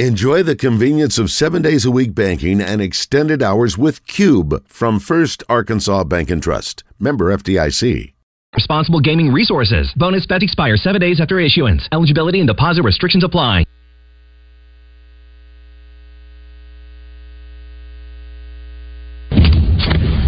[0.00, 4.98] Enjoy the convenience of seven days a week banking and extended hours with Cube from
[4.98, 6.82] First Arkansas Bank and Trust.
[6.98, 8.12] Member FDIC.
[8.56, 9.92] Responsible gaming resources.
[9.96, 11.88] Bonus bet expires seven days after issuance.
[11.92, 13.62] Eligibility and deposit restrictions apply.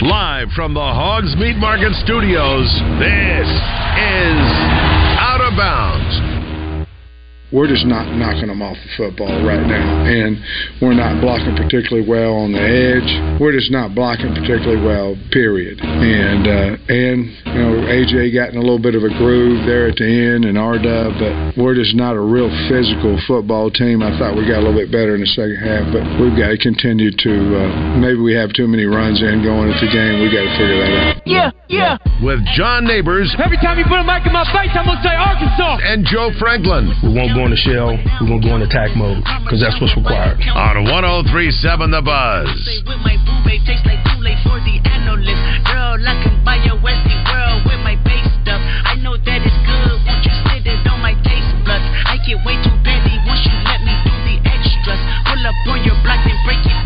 [0.00, 2.70] Live from the Hogs Meat Market Studios,
[3.00, 4.46] this is
[5.18, 6.35] Out of Bounds
[7.54, 10.02] we're just not knocking them off the football right now.
[10.02, 10.34] And
[10.82, 13.06] we're not blocking particularly well on the edge.
[13.38, 15.78] We're just not blocking particularly well, period.
[15.78, 19.86] And, uh, and you know, AJ got in a little bit of a groove there
[19.86, 24.02] at the end and Arda, but we're just not a real physical football team.
[24.02, 26.50] I thought we got a little bit better in the second half, but we've got
[26.50, 30.18] to continue to, uh, maybe we have too many runs in going into the game.
[30.18, 31.14] we got to figure that out.
[31.22, 31.94] Yeah, yeah.
[32.26, 33.30] With John Neighbors.
[33.38, 35.78] Every time you put a mic in my face, I'm going to say Arkansas.
[35.86, 36.90] And Joe Franklin.
[37.06, 37.92] We won't go in the shell.
[38.24, 40.40] We're going to go in attack mode because that's what's required.
[40.56, 42.48] On 1037 The Buzz.
[45.68, 48.60] Girl, I can buy your Westie world with my base stuff.
[48.88, 50.00] I know that it's good.
[50.08, 51.84] Won't you sit it on my taste buds?
[52.08, 55.00] I get way too petty once you let me do the extras.
[55.28, 56.85] Pull up on your block and break it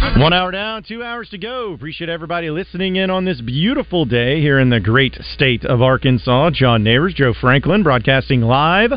[0.00, 1.74] One hour down, two hours to go.
[1.74, 6.50] Appreciate everybody listening in on this beautiful day here in the great state of Arkansas.
[6.52, 8.92] John Neighbors, Joe Franklin, broadcasting live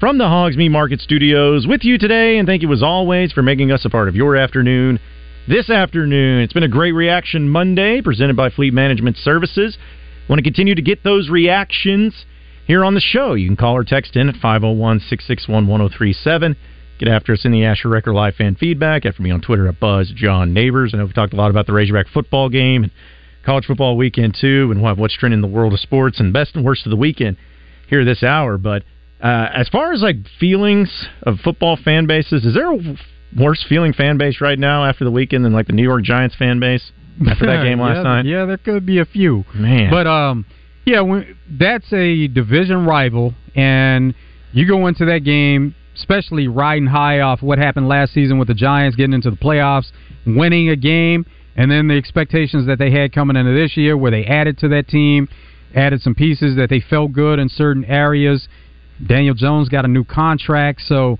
[0.00, 2.36] from the Hogs Meat Market Studios with you today.
[2.36, 4.98] And thank you as always for making us a part of your afternoon.
[5.46, 9.78] This afternoon, it's been a great reaction Monday presented by Fleet Management Services.
[10.28, 12.24] Want to continue to get those reactions
[12.66, 13.34] here on the show?
[13.34, 16.56] You can call or text in at 501 661 1037.
[17.00, 19.06] Get after us in the Asher Record Live fan feedback.
[19.06, 20.92] After me on Twitter at Buzz John Neighbors.
[20.92, 22.92] I know we've talked a lot about the Razorback football game and
[23.42, 26.54] college football weekend too, and we'll what's trending in the world of sports and best
[26.54, 27.38] and worst of the weekend
[27.88, 28.58] here this hour.
[28.58, 28.82] But
[29.18, 32.78] uh, as far as like feelings of football fan bases, is there a
[33.34, 36.36] worse feeling fan base right now after the weekend than like the New York Giants
[36.36, 36.92] fan base
[37.26, 38.26] after that game last yeah, night?
[38.26, 39.46] Yeah, there could be a few.
[39.54, 40.44] Man, but um,
[40.84, 44.14] yeah, when, that's a division rival, and
[44.52, 48.54] you go into that game especially riding high off what happened last season with the
[48.54, 49.92] Giants getting into the playoffs,
[50.26, 54.10] winning a game, and then the expectations that they had coming into this year where
[54.10, 55.28] they added to that team,
[55.74, 58.48] added some pieces that they felt good in certain areas.
[59.06, 61.18] Daniel Jones got a new contract, so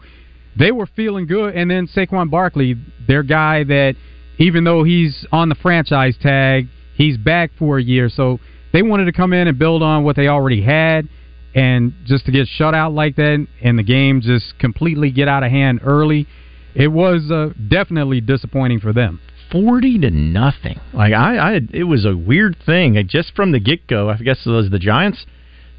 [0.59, 1.55] they were feeling good.
[1.55, 2.77] And then Saquon Barkley,
[3.07, 3.97] their guy that
[4.39, 8.09] even though he's on the franchise tag, he's back for a year.
[8.09, 8.41] So
[8.73, 11.09] they wanted to come in and build on what they already had
[11.55, 15.43] and just to get shut out like that and the game just completely get out
[15.43, 16.27] of hand early,
[16.75, 19.21] it was uh, definitely disappointing for them.
[19.51, 20.81] Forty to nothing.
[20.93, 23.03] Like I, I, it was a weird thing.
[23.09, 25.27] Just from the get go, I guess it was the Giants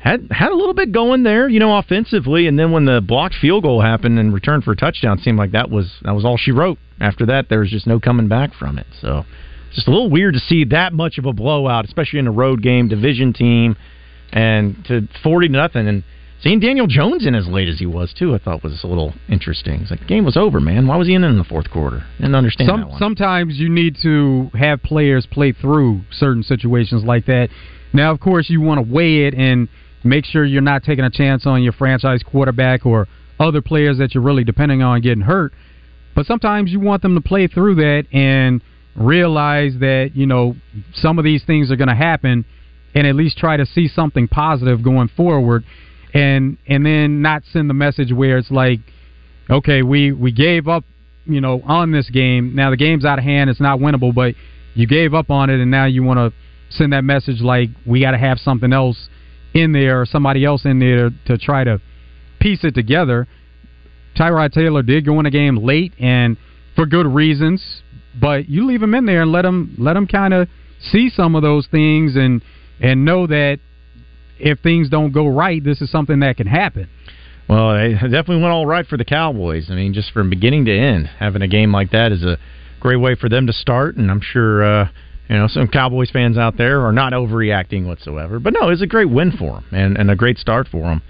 [0.01, 3.35] had had a little bit going there, you know, offensively, and then when the blocked
[3.35, 6.37] field goal happened and returned for a touchdown, seemed like that was that was all
[6.37, 6.79] she wrote.
[6.99, 8.87] After that, there was just no coming back from it.
[8.99, 9.25] So,
[9.73, 12.61] just a little weird to see that much of a blowout, especially in a road
[12.61, 13.77] game, division team
[14.31, 15.87] and to forty to nothing.
[15.87, 16.03] And
[16.41, 19.13] seeing Daniel Jones in as late as he was too, I thought was a little
[19.29, 19.81] interesting.
[19.81, 20.87] It's like the game was over, man.
[20.87, 22.03] Why was he in in the fourth quarter?
[22.17, 22.99] Didn't understand Some, that one.
[22.99, 27.49] Sometimes you need to have players play through certain situations like that.
[27.93, 29.67] Now, of course, you want to weigh it and
[30.03, 33.07] make sure you're not taking a chance on your franchise quarterback or
[33.39, 35.53] other players that you're really depending on getting hurt.
[36.15, 38.61] But sometimes you want them to play through that and
[38.95, 40.55] realize that you know
[40.93, 42.45] some of these things are going to happen
[42.93, 45.63] and at least try to see something positive going forward.
[46.13, 48.79] And and then not send the message where it's like
[49.49, 50.83] okay we we gave up
[51.25, 52.53] you know on this game.
[52.53, 53.49] Now the game's out of hand.
[53.49, 54.35] It's not winnable but
[54.73, 56.33] you gave up on it and now you want to
[56.75, 59.09] send that message like we got to have something else
[59.53, 61.81] in there or somebody else in there to try to
[62.39, 63.27] piece it together.
[64.17, 66.35] Tyrod Taylor did go in a game late and
[66.75, 67.83] for good reasons
[68.19, 70.47] but you leave him in there and let him let him kind of
[70.81, 72.41] see some of those things and
[72.81, 73.59] and know that
[74.39, 76.89] if things don't go right, this is something that can happen.
[77.47, 79.67] Well, it definitely went all right for the Cowboys.
[79.69, 82.37] I mean, just from beginning to end, having a game like that is a
[82.79, 84.89] great way for them to start, and I'm sure uh,
[85.31, 88.37] You know, some Cowboys fans out there are not overreacting whatsoever.
[88.39, 90.81] But no, it was a great win for them and, and a great start for
[90.81, 91.01] them.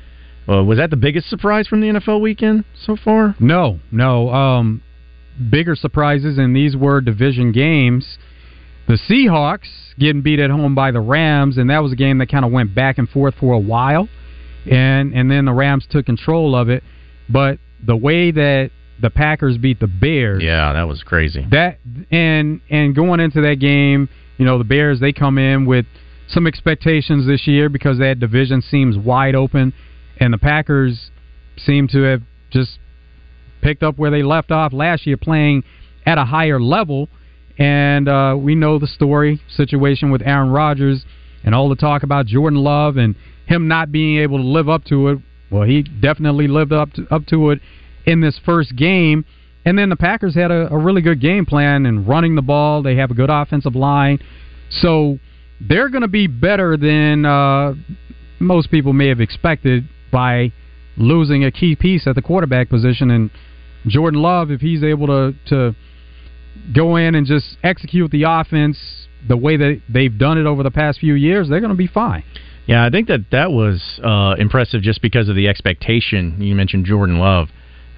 [0.47, 3.35] Uh, was that the biggest surprise from the NFL weekend so far?
[3.39, 4.29] No, no.
[4.29, 4.83] Um,
[5.49, 8.19] bigger surprises, and these were division games.
[8.91, 12.29] The Seahawks getting beat at home by the Rams, and that was a game that
[12.29, 14.09] kind of went back and forth for a while,
[14.69, 16.83] and and then the Rams took control of it.
[17.29, 18.71] But the way that
[19.01, 21.47] the Packers beat the Bears, yeah, that was crazy.
[21.51, 21.79] That
[22.11, 25.85] and and going into that game, you know, the Bears they come in with
[26.27, 29.71] some expectations this year because that division seems wide open,
[30.17, 31.11] and the Packers
[31.55, 32.77] seem to have just
[33.61, 35.63] picked up where they left off last year, playing
[36.05, 37.07] at a higher level.
[37.61, 41.05] And uh, we know the story situation with Aaron Rodgers
[41.43, 43.13] and all the talk about Jordan Love and
[43.45, 45.19] him not being able to live up to it.
[45.51, 47.59] Well, he definitely lived up to, up to it
[48.03, 49.25] in this first game.
[49.63, 52.81] And then the Packers had a, a really good game plan and running the ball.
[52.81, 54.17] They have a good offensive line.
[54.71, 55.19] So
[55.59, 57.75] they're going to be better than uh,
[58.39, 60.51] most people may have expected by
[60.97, 63.11] losing a key piece at the quarterback position.
[63.11, 63.29] And
[63.85, 65.75] Jordan Love, if he's able to, to
[66.73, 68.77] go in and just execute the offense
[69.27, 71.87] the way that they've done it over the past few years, they're going to be
[71.87, 72.23] fine.
[72.65, 76.37] Yeah, I think that that was uh, impressive just because of the expectation.
[76.39, 77.49] You mentioned Jordan Love.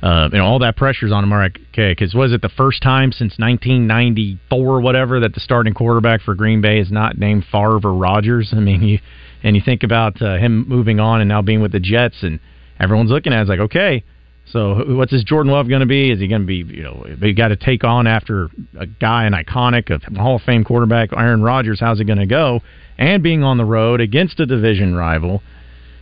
[0.01, 1.31] Uh, you know, all that pressure's on him.
[1.31, 6.21] Okay, because was it the first time since 1994 or whatever that the starting quarterback
[6.21, 8.49] for Green Bay is not named Favre or Rodgers?
[8.51, 8.99] I mean, you
[9.43, 12.39] and you think about uh, him moving on and now being with the Jets, and
[12.79, 14.03] everyone's looking at it, it's like, okay,
[14.45, 16.11] so what's this Jordan Love going to be?
[16.11, 19.25] Is he going to be, you know, they got to take on after a guy,
[19.25, 21.79] an iconic, a Hall of Fame quarterback, Aaron Rodgers?
[21.79, 22.61] How's it going to go?
[22.97, 25.41] And being on the road against a division rival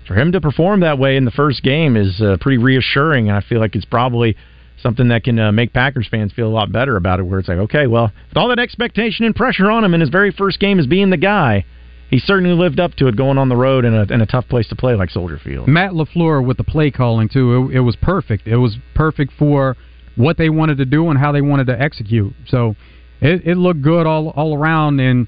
[0.08, 3.30] for him to perform that way in the first game is uh, pretty reassuring.
[3.30, 4.36] And I feel like it's probably
[4.82, 7.24] something that can uh, make Packers fans feel a lot better about it.
[7.24, 10.10] Where it's like, okay, well, with all that expectation and pressure on him in his
[10.10, 11.64] very first game as being the guy,
[12.12, 14.48] he certainly lived up to it going on the road in a, in a tough
[14.50, 15.69] place to play like Soldier Field.
[15.69, 18.48] Matt LaFleur with the play calling too, it, it was perfect.
[18.48, 19.78] It was perfect for
[20.18, 22.34] what they wanted to do and how they wanted to execute.
[22.48, 22.75] So
[23.22, 25.00] it, it looked good all all around.
[25.00, 25.25] And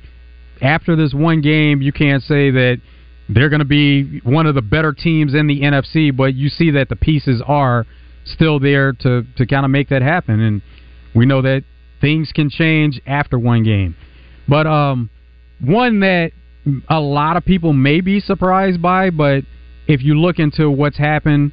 [0.61, 2.81] after this one game, you can't say that
[3.29, 6.71] they're going to be one of the better teams in the NFC, but you see
[6.71, 7.85] that the pieces are
[8.25, 10.41] still there to to kind of make that happen.
[10.41, 10.61] And
[11.15, 11.63] we know that
[12.01, 13.95] things can change after one game.
[14.49, 15.09] But um,
[15.61, 16.33] one that
[16.89, 19.43] a lot of people may be surprised by, but
[19.87, 21.51] if you look into what's happened,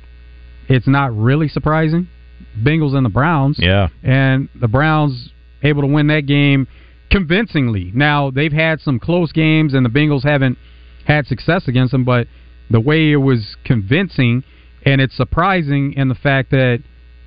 [0.69, 2.09] it's not really surprising.
[2.62, 3.59] Bengals and the Browns.
[3.61, 3.89] Yeah.
[4.03, 5.31] And the Browns
[5.62, 6.69] able to win that game
[7.11, 7.91] convincingly.
[7.95, 10.59] Now, they've had some close games and the Bengals haven't
[11.07, 12.29] had success against them, but
[12.71, 14.45] the way it was convincing
[14.87, 16.83] and it's surprising in the fact that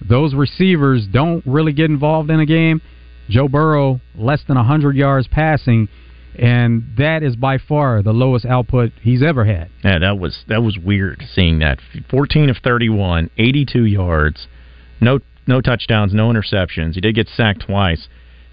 [0.08, 2.82] those receivers don't really get involved in a game.
[3.30, 5.88] Joe Burrow less than 100 yards passing
[6.36, 9.70] and that is by far the lowest output he's ever had.
[9.84, 11.80] Yeah, that was that was weird seeing that.
[12.10, 14.48] 14 of 31, 82 yards,
[15.00, 16.96] no no touchdowns, no interceptions.
[16.96, 18.08] He did get sacked twice.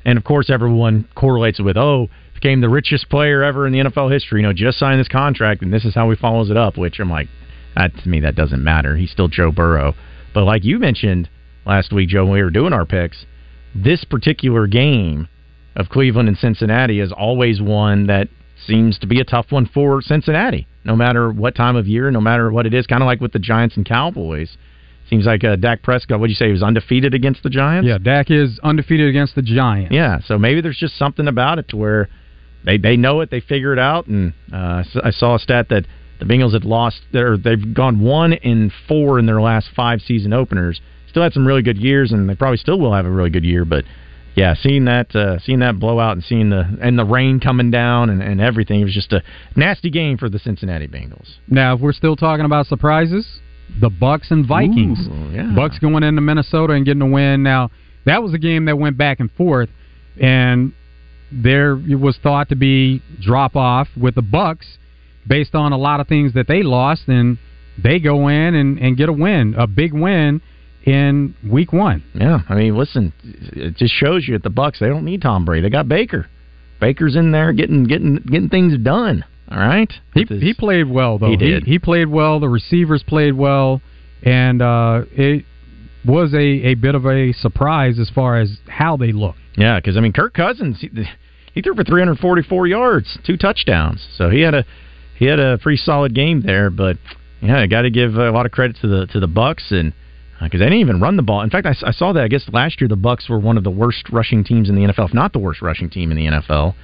[0.05, 3.81] And of course everyone correlates it with, "Oh, became the richest player ever in the
[3.81, 6.56] NFL history, you know, just signed this contract and this is how he follows it
[6.56, 7.29] up," which I'm like,
[7.77, 8.97] that to me that doesn't matter.
[8.97, 9.94] He's still Joe Burrow.
[10.32, 11.29] But like you mentioned
[11.67, 13.27] last week, Joe, when we were doing our picks,
[13.75, 15.29] this particular game
[15.81, 18.29] of Cleveland and Cincinnati is always one that
[18.67, 22.20] seems to be a tough one for Cincinnati, no matter what time of year, no
[22.20, 22.87] matter what it is.
[22.87, 24.56] Kind of like with the Giants and Cowboys.
[25.08, 27.89] Seems like uh, Dak Prescott, what do you say, he was undefeated against the Giants?
[27.89, 29.93] Yeah, Dak is undefeated against the Giants.
[29.93, 32.08] Yeah, so maybe there's just something about it to where
[32.65, 34.06] they they know it, they figure it out.
[34.06, 35.87] And uh, I saw a stat that
[36.20, 40.32] the Bengals had lost, or they've gone one in four in their last five season
[40.32, 40.81] openers.
[41.08, 43.44] Still had some really good years, and they probably still will have a really good
[43.44, 43.84] year, but
[44.37, 48.10] yeah, seeing that uh, seeing that blowout and seeing the and the rain coming down
[48.10, 49.22] and, and everything, it was just a
[49.56, 51.29] nasty game for the Cincinnati Bengals.
[51.49, 53.41] Now, if we're still talking about surprises,
[53.81, 55.08] the Bucks and Vikings.
[55.08, 55.53] Ooh, yeah.
[55.55, 57.43] Bucks going into Minnesota and getting a win.
[57.43, 57.70] Now,
[58.06, 59.69] that was a game that went back and forth,
[60.20, 60.72] and
[61.32, 64.79] there was thought to be drop off with the Bucks
[65.27, 67.39] based on a lot of things that they lost, and
[67.82, 70.41] they go in and, and get a win, a big win
[70.84, 72.03] in week one.
[72.15, 75.44] Yeah, I mean, listen, it just shows you at the Bucks they don't need Tom
[75.44, 75.63] Brady.
[75.63, 76.27] They got Baker.
[76.81, 79.25] Baker's in there getting getting getting things done.
[79.51, 81.31] All right, he he played well though.
[81.31, 81.65] He did.
[81.65, 82.41] He, he, played well.
[82.41, 83.82] The receivers played well,
[84.22, 85.44] and uh, it
[86.06, 89.39] was a a bit of a surprise as far as how they looked.
[89.56, 90.89] Yeah, because I mean, Kirk Cousins he,
[91.53, 94.65] he threw for 344 yards, two touchdowns, so he had a
[95.19, 96.70] he had a pretty solid game there.
[96.70, 96.96] But
[97.43, 99.93] yeah, I got to give a lot of credit to the to the Bucks and
[100.43, 101.43] because uh, they didn't even run the ball.
[101.43, 102.23] In fact, I, I, saw that.
[102.25, 104.82] I guess last year the Bucks were one of the worst rushing teams in the
[104.82, 106.75] NFL, if not the worst rushing team in the NFL.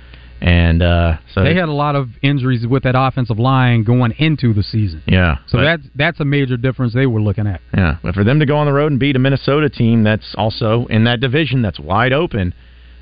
[0.40, 4.52] and uh, so they had a lot of injuries with that offensive line going into
[4.52, 5.02] the season.
[5.06, 5.38] yeah.
[5.46, 7.60] So but- that's that's a major difference they were looking at.
[7.74, 10.34] Yeah, but for them to go on the road and beat a Minnesota team that's
[10.36, 12.52] also in that division that's wide open,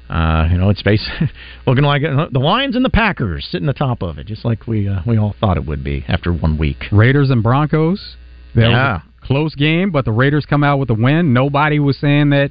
[0.09, 1.05] uh, you know, it's base
[1.67, 4.67] looking like uh, the Lions and the Packers sitting the top of it, just like
[4.69, 6.85] we uh, we all thought it would be after one week.
[6.93, 8.17] Raiders and Broncos.
[8.55, 8.93] That Yeah.
[8.93, 11.33] was close game, but the Raiders come out with a win.
[11.33, 12.51] Nobody was saying that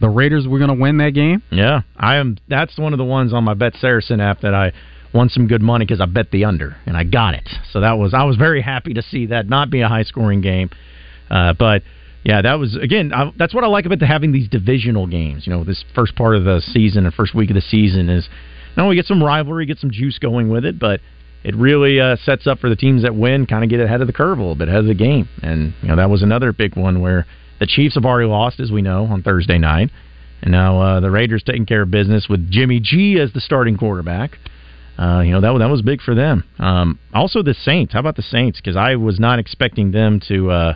[0.00, 1.42] the Raiders were going to win that game.
[1.50, 2.38] Yeah, I am.
[2.48, 4.72] That's one of the ones on my Bet Saracen app that I
[5.14, 7.48] won some good money because I bet the under and I got it.
[7.72, 10.40] So that was I was very happy to see that not be a high scoring
[10.40, 10.70] game,
[11.30, 11.82] uh, but.
[12.24, 13.12] Yeah, that was again.
[13.12, 15.44] I, that's what I like about the, having these divisional games.
[15.44, 18.28] You know, this first part of the season and first week of the season is
[18.76, 21.00] not only get some rivalry, get some juice going with it, but
[21.44, 24.06] it really uh, sets up for the teams that win, kind of get ahead of
[24.06, 25.28] the curve a little bit, ahead of the game.
[25.42, 27.26] And you know, that was another big one where
[27.60, 29.90] the Chiefs have already lost, as we know, on Thursday night,
[30.40, 33.76] and now uh, the Raiders taking care of business with Jimmy G as the starting
[33.76, 34.38] quarterback.
[34.98, 36.44] Uh, you know that that was big for them.
[36.58, 37.92] Um, also, the Saints.
[37.94, 38.60] How about the Saints?
[38.60, 40.50] Because I was not expecting them to.
[40.50, 40.74] Uh,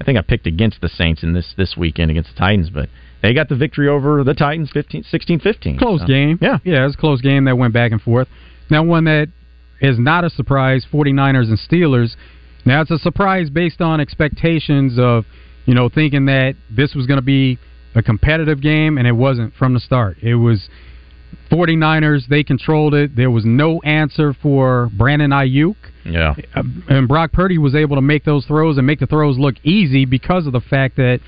[0.00, 2.88] I think I picked against the Saints in this this weekend against the Titans, but
[3.20, 5.78] they got the victory over the Titans 15, 16-15.
[5.78, 6.38] Close So, game.
[6.40, 6.58] Yeah.
[6.64, 8.28] Yeah, it was a close game that went back and forth.
[8.70, 9.28] Now, one that
[9.80, 12.16] is not a surprise 49ers and Steelers.
[12.64, 15.24] Now, it's a surprise based on expectations of,
[15.66, 17.58] you know, thinking that this was going to be
[17.94, 20.18] a competitive game, and it wasn't from the start.
[20.22, 20.68] It was
[21.50, 23.16] 49ers, they controlled it.
[23.16, 25.76] There was no answer for Brandon Aiyuk.
[26.04, 26.34] Yeah.
[26.54, 29.54] Uh, and Brock Purdy was able to make those throws and make the throws look
[29.62, 31.20] easy because of the fact that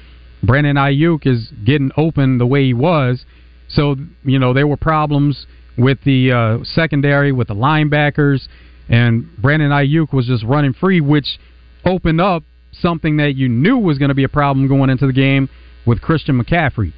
[0.42, 3.25] Brandon Aiyuk is getting open the way he was.
[3.69, 8.46] So you know there were problems with the uh, secondary, with the linebackers,
[8.88, 11.38] and Brandon Aiyuk was just running free, which
[11.84, 15.12] opened up something that you knew was going to be a problem going into the
[15.12, 15.48] game
[15.86, 16.92] with Christian McCaffrey.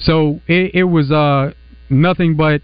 [0.00, 1.52] So it, it was uh,
[1.90, 2.62] nothing but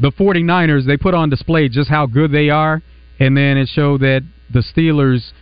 [0.00, 2.82] the 49ers, they put on display just how good they are,
[3.18, 5.32] and then it showed that the Steelers,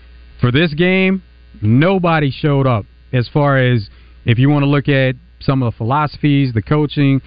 [0.41, 1.23] for this game,
[1.61, 3.89] nobody showed up as far as
[4.25, 7.21] if you want to look at some of the philosophies, the coaching,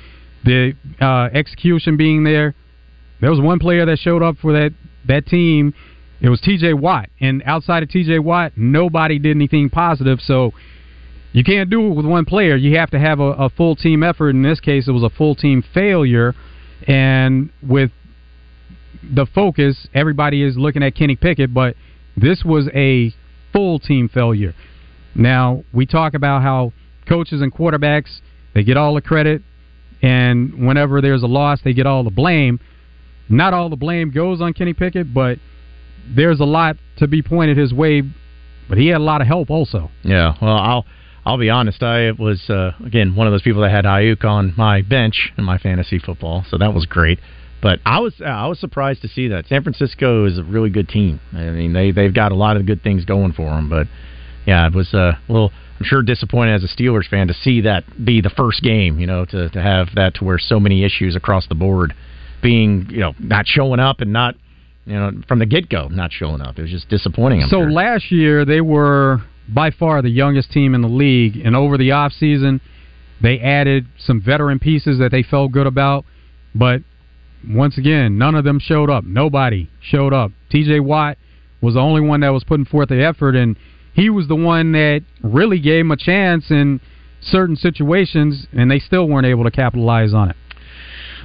[0.43, 2.55] the uh, execution being there.
[3.22, 4.74] There was one player that showed up for that,
[5.08, 5.74] that team.
[6.22, 6.74] It was T.J.
[6.74, 8.19] Watt, and outside of T.J.
[8.19, 10.19] Watt, nobody did anything positive.
[10.22, 10.51] So
[11.31, 12.55] you can't do it with one player.
[12.55, 14.31] You have to have a, a full team effort.
[14.31, 16.34] In this case, it was a full team failure.
[16.88, 17.91] And with
[19.03, 21.75] the focus, everybody is looking at Kenny Pickett, but
[22.17, 23.13] this was a
[23.53, 24.53] full team failure.
[25.15, 26.74] Now, we talk about how
[27.08, 28.22] coaches and quarterbacks,
[28.53, 29.41] they get all the credit,
[30.01, 32.60] and whenever there's a loss, they get all the blame.
[33.27, 35.38] Not all the blame goes on Kenny Pickett, but
[36.15, 38.03] there's a lot to be pointed his way,
[38.68, 39.91] but he had a lot of help also.
[40.03, 40.86] Yeah, well, I'll
[41.25, 41.84] I'll be honest.
[41.84, 45.44] I was uh, again one of those people that had Aiyuk on my bench in
[45.44, 47.20] my fantasy football, so that was great.
[47.62, 50.88] But I was I was surprised to see that San Francisco is a really good
[50.88, 51.20] team.
[51.34, 53.70] I mean, they they've got a lot of good things going for them.
[53.70, 53.88] But
[54.46, 55.51] yeah, it was uh, a little.
[55.79, 59.00] I'm sure disappointed as a Steelers fan to see that be the first game.
[59.00, 61.93] You know, to to have that to where so many issues across the board
[62.41, 64.36] being you know not showing up and not
[64.86, 66.59] you know from the get go not showing up.
[66.59, 67.43] It was just disappointing.
[67.43, 67.71] I'm so sure.
[67.71, 71.91] last year they were by far the youngest team in the league, and over the
[71.91, 72.59] off season
[73.21, 76.05] they added some veteran pieces that they felt good about,
[76.55, 76.81] but
[77.48, 79.03] once again, none of them showed up.
[79.05, 80.31] Nobody showed up.
[80.50, 80.81] T.J.
[80.81, 81.17] Watt
[81.62, 83.57] was the only one that was putting forth the effort, and
[84.00, 86.79] he was the one that really gave him a chance in
[87.22, 90.36] certain situations, and they still weren't able to capitalize on it.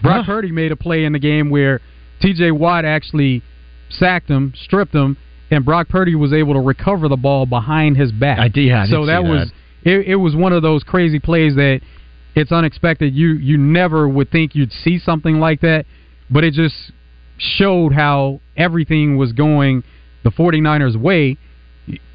[0.02, 1.81] Brock Purdy made a play in the game where
[2.21, 2.50] T.J.
[2.50, 3.43] Watt actually
[3.90, 5.16] sacked him, stripped him,
[5.50, 8.38] and Brock Purdy was able to recover the ball behind his back.
[8.38, 9.28] I did- I so that that.
[9.28, 9.52] was
[9.85, 11.81] it, it was one of those crazy plays that
[12.35, 13.14] it's unexpected.
[13.14, 15.87] You you never would think you'd see something like that,
[16.31, 16.75] but it just
[17.38, 19.85] showed how everything was going
[20.23, 21.37] the 49ers way.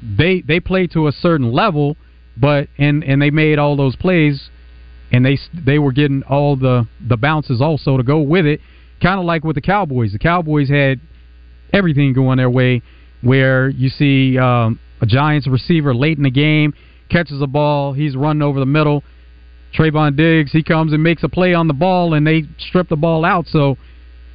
[0.02, 1.96] They they played to a certain level,
[2.36, 4.50] but and and they made all those plays
[5.12, 8.60] and they they were getting all the the bounces also to go with it.
[9.02, 10.12] Kind of like with the Cowboys.
[10.12, 11.00] The Cowboys had
[11.72, 12.82] everything going their way,
[13.22, 16.74] where you see um, a Giants receiver late in the game
[17.10, 19.02] catches a ball, he's running over the middle.
[19.76, 22.96] Trevon Diggs, he comes and makes a play on the ball, and they strip the
[22.96, 23.46] ball out.
[23.46, 23.76] So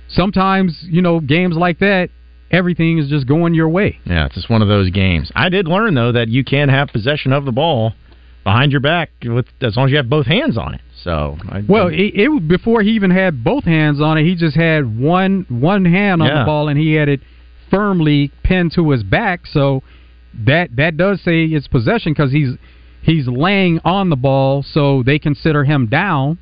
[0.10, 2.10] sometimes, you know, games like that,
[2.56, 4.00] everything is just going your way.
[4.06, 5.32] Yeah, it's just one of those games.
[5.36, 7.94] I did learn though that you can have possession of the ball
[8.44, 10.82] behind your back with as long as you have both hands on it.
[11.04, 14.56] So, I, Well, it, it before he even had both hands on it, he just
[14.56, 16.40] had one one hand on Yeah.
[16.40, 17.20] the ball and he had it
[17.70, 19.46] firmly pinned to his back.
[19.46, 19.84] So
[20.46, 22.52] that that does say it's possession because he's
[23.02, 26.38] he's laying on the ball, so they consider him down.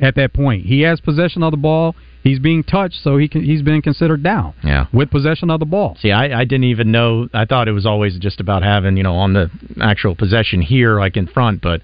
[0.00, 0.64] at that point.
[0.64, 1.96] He has possession of the ball.
[2.22, 4.54] He's being touched, so he can, he's been considered down.
[4.64, 4.86] Yeah.
[4.92, 5.96] with possession of the ball.
[6.00, 7.28] See, I, I didn't even know.
[7.32, 10.98] I thought it was always just about having you know on the actual possession here,
[10.98, 11.62] like in front.
[11.62, 11.80] But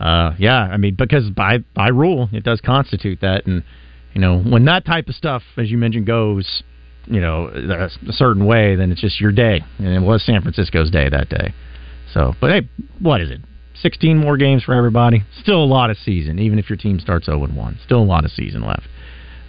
[0.00, 3.62] uh, yeah, I mean because by by rule it does constitute that, and
[4.14, 6.62] you know when that type of stuff, as you mentioned, goes
[7.06, 10.90] you know a certain way, then it's just your day, and it was San Francisco's
[10.90, 11.54] day that day.
[12.12, 12.68] So, but hey,
[13.00, 13.40] what is it?
[13.82, 15.24] 16 more games for everybody.
[15.42, 17.78] Still a lot of season, even if your team starts 0 1.
[17.84, 18.88] Still a lot of season left.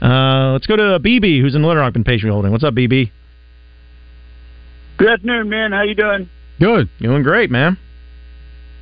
[0.02, 2.52] Uh, let's go to BB, who's in Little Rock, been patiently holding.
[2.52, 3.12] What's up, BB?
[4.98, 5.72] Good afternoon, man.
[5.72, 6.30] How you doing?
[6.60, 6.90] Good.
[7.00, 7.78] Doing great, man.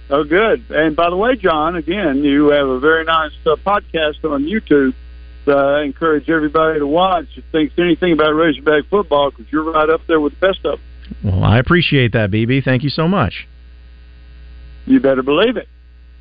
[0.10, 0.70] Oh, good.
[0.70, 4.94] And by the way, John, again, you have a very nice uh, podcast on YouTube.
[5.48, 9.90] Uh, I encourage everybody to watch if thinks anything about Razorback football because you're right
[9.90, 10.80] up there with the best of them.
[11.24, 12.64] Well, I appreciate that, BB.
[12.64, 13.48] Thank you so much.
[14.86, 15.68] You better believe it.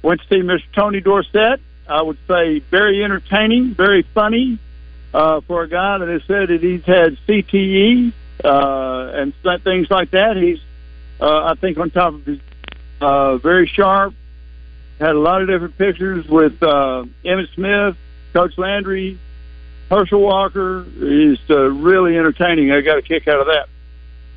[0.03, 0.63] Went to see Mr.
[0.75, 1.61] Tony Dorsett.
[1.89, 4.59] I would say very entertaining, very funny
[5.13, 8.13] uh, for a guy that has said that he's had CTE
[8.45, 10.37] uh, and things like that.
[10.37, 10.61] He's,
[11.21, 12.41] uh, I think, on top of his
[13.01, 14.15] uh, very sharp.
[14.99, 17.97] Had a lot of different pictures with uh, Emmitt Smith,
[18.33, 19.19] Coach Landry,
[19.91, 20.85] Herschel Walker.
[20.85, 22.71] He's uh, really entertaining.
[22.71, 23.69] I got a kick out of that.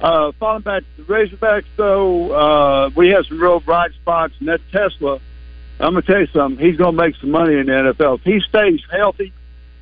[0.02, 4.50] Uh, falling back to the Razorbacks, though, uh, we have some real bright spots, and
[4.50, 5.22] that TeSlaa,
[5.80, 8.20] I'm going to tell you something, he's going to make some money in the NFL.
[8.20, 9.32] If he stays healthy,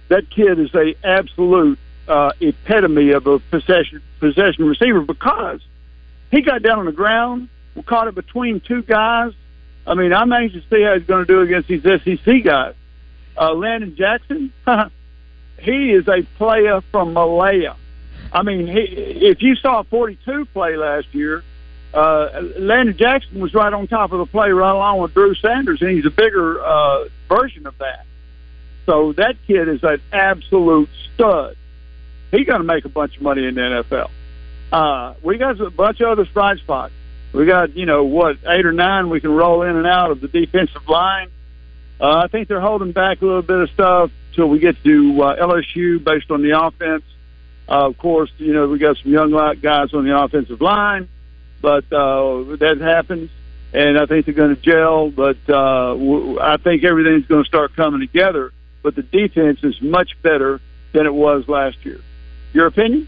[0.09, 5.61] that kid is a absolute uh, epitome of a possession, possession receiver because
[6.31, 7.49] he got down on the ground,
[7.85, 9.33] caught it between two guys.
[9.85, 12.75] I mean, I'm anxious to see how he's going to do against these SEC guys.
[13.37, 14.53] Uh, Landon Jackson,
[15.59, 17.75] he is a player from Malaya.
[18.31, 21.43] I mean, he, if you saw 42 play last year,
[21.93, 25.81] uh, Landon Jackson was right on top of the play right along with Drew Sanders,
[25.81, 28.05] and he's a bigger uh, version of that.
[28.85, 31.55] So that kid is an absolute stud.
[32.31, 34.09] He's going to make a bunch of money in the NFL.
[34.71, 36.93] Uh, we got a bunch of other bright spots.
[37.31, 40.21] We got, you know, what, eight or nine we can roll in and out of
[40.21, 41.29] the defensive line.
[42.01, 45.21] Uh, I think they're holding back a little bit of stuff till we get to
[45.21, 47.03] uh, LSU based on the offense.
[47.69, 49.31] Uh, of course, you know, we got some young
[49.61, 51.07] guys on the offensive line,
[51.61, 53.29] but uh, that happens,
[53.73, 55.09] and I think they're going to gel.
[55.09, 55.95] But uh,
[56.41, 58.51] I think everything's going to start coming together.
[58.83, 60.59] But the defense is much better
[60.93, 61.99] than it was last year.
[62.53, 63.07] Your opinion?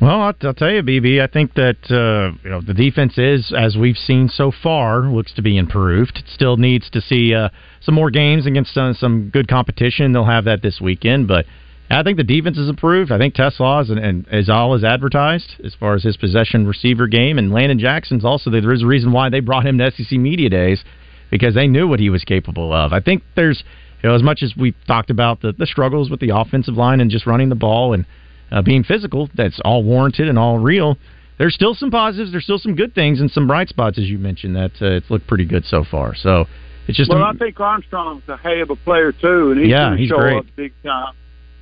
[0.00, 1.20] Well, I'll, I'll tell you, BB.
[1.20, 5.34] I think that uh, you know the defense is, as we've seen so far, looks
[5.34, 6.18] to be improved.
[6.18, 7.48] It still needs to see uh,
[7.80, 10.12] some more games against some, some good competition.
[10.12, 11.46] They'll have that this weekend, but
[11.90, 13.10] I think the defense is improved.
[13.10, 16.66] I think TeSlaa is, and, and is all as advertised as far as his possession
[16.66, 17.38] receiver game.
[17.38, 20.50] And Landon Jackson's also there is a reason why they brought him to SEC media
[20.50, 20.84] days
[21.30, 22.92] because they knew what he was capable of.
[22.92, 23.64] I think there's
[24.02, 27.00] you know as much as we talked about the, the struggles with the offensive line
[27.00, 28.06] and just running the ball and
[28.50, 30.96] uh, being physical, that's all warranted and all real.
[31.38, 32.32] There's still some positives.
[32.32, 34.56] There's still some good things and some bright spots, as you mentioned.
[34.56, 36.14] That uh, it's looked pretty good so far.
[36.14, 36.46] So
[36.88, 39.70] it's just well, a, I think Armstrong's a hell of a player too, and he's
[39.70, 40.36] yeah, going to show great.
[40.38, 41.14] up big time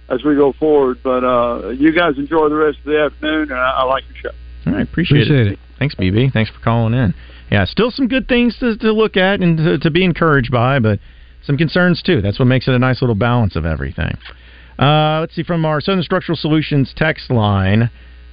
[0.09, 0.99] as we go forward.
[1.03, 4.33] But uh, you guys enjoy the rest of the afternoon, and I, I like your
[4.33, 4.39] show.
[4.67, 5.59] All right, appreciate, Appreciate it.
[5.79, 6.33] Thanks, BB.
[6.33, 7.15] Thanks for calling in.
[7.51, 10.79] Yeah, still some good things to, to look at and to, to be encouraged by,
[10.81, 10.99] but
[11.47, 12.21] some concerns too.
[12.21, 14.17] That's what makes it a nice little balance of everything.
[14.79, 17.91] Uh, let's see from our Southern Structural Solutions text line.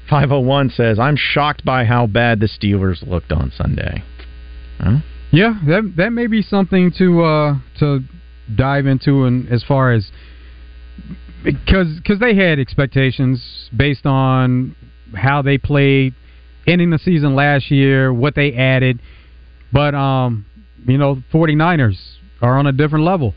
[0.09, 4.03] 501 says, I'm shocked by how bad the Steelers looked on Sunday.
[4.79, 4.97] Huh?
[5.31, 8.01] Yeah, that that may be something to uh, to
[8.53, 10.11] dive into, and as far as
[11.43, 14.75] because because they had expectations based on
[15.15, 16.13] how they played,
[16.67, 18.99] ending the season last year, what they added,
[19.71, 20.45] but um,
[20.85, 21.97] you know, 49ers
[22.43, 23.33] are on a different level.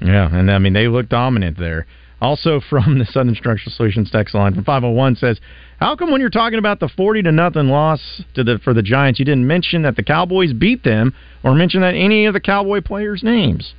[0.00, 1.86] Yeah, and I mean they look dominant there.
[2.20, 5.38] Also from the Southern Structural Solutions text line from 501 says,
[5.78, 8.00] "How come when you're talking about the 40 to nothing loss
[8.34, 11.14] to the for the Giants, you didn't mention that the Cowboys beat them
[11.44, 13.74] or mention that any of the Cowboy players' names?"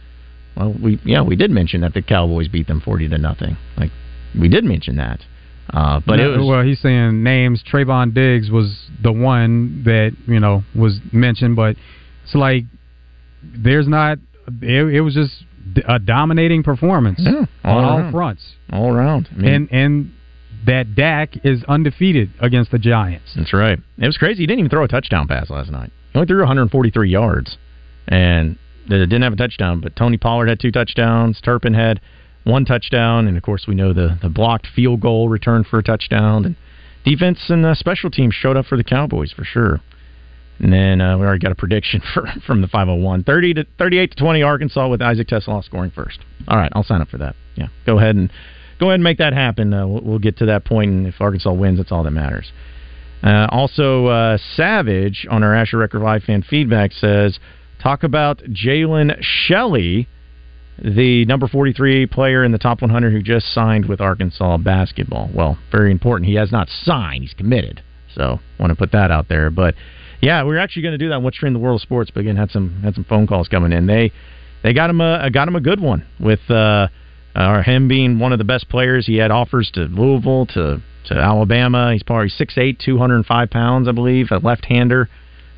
[0.55, 3.57] Well, we yeah we did mention that the Cowboys beat them 40 to nothing.
[3.75, 3.91] Like
[4.39, 5.19] we did mention that.
[5.71, 7.61] Uh, but No, it was well, he's saying names.
[7.69, 11.75] Trevon Diggs was the one that you know was mentioned, but
[12.23, 12.63] it's like
[13.43, 14.17] there's not.
[14.61, 15.43] It, it was just
[15.87, 19.29] a dominating performance Yeah, all on all fronts, all around.
[19.31, 20.13] I mean, and and
[20.65, 23.33] that Dak is undefeated against the Giants.
[23.35, 23.79] That's right.
[23.97, 24.43] It was crazy.
[24.43, 25.91] He didn't even throw a touchdown pass last night.
[26.13, 27.57] He only threw 143 yards,
[28.07, 28.57] and
[28.89, 29.81] they didn't have a touchdown.
[29.81, 31.39] But Tony Pollard had two touchdowns.
[31.41, 31.99] Turpin had
[32.43, 35.83] one touchdown, and of course we know the the blocked field goal return for a
[35.83, 36.45] touchdown.
[36.45, 36.55] And
[37.03, 39.81] defense and uh, special teams showed up for the Cowboys for sure.
[40.59, 43.23] And then uh, we already got a prediction for from the 501.
[43.23, 46.19] 30 to 38 to 20 Arkansas with Isaac TeSlaa scoring first.
[46.47, 47.35] All right, I'll sign up for that.
[47.55, 48.31] Yeah, go ahead and
[48.79, 49.73] go ahead and make that happen.
[49.73, 52.51] Uh, we'll, we'll, get to that point, and if Arkansas wins, that's all that matters.
[53.23, 57.39] Uh, also, uh, Savage on our Asher Record Live fan feedback says,
[57.81, 60.07] talk about Jalen Shelley,
[60.77, 65.29] the number 43 player in the top 100 who just signed with Arkansas basketball.
[65.33, 66.29] Well, very important.
[66.29, 67.81] He has not signed; he's committed.
[68.13, 69.49] So, want to put that out there.
[69.49, 69.75] But
[70.21, 71.21] yeah, we are actually going to do that.
[71.21, 72.11] What's trending in the world of sports?
[72.13, 73.87] But again, had some had some phone calls coming in.
[73.87, 74.11] They
[74.63, 76.87] they got him a got him a good one with uh,
[77.35, 79.05] uh, him being one of the best players.
[79.05, 81.93] He had offers to Louisville to to Alabama.
[81.93, 85.07] He's probably 6'8", 205 pounds, I believe, a left-hander.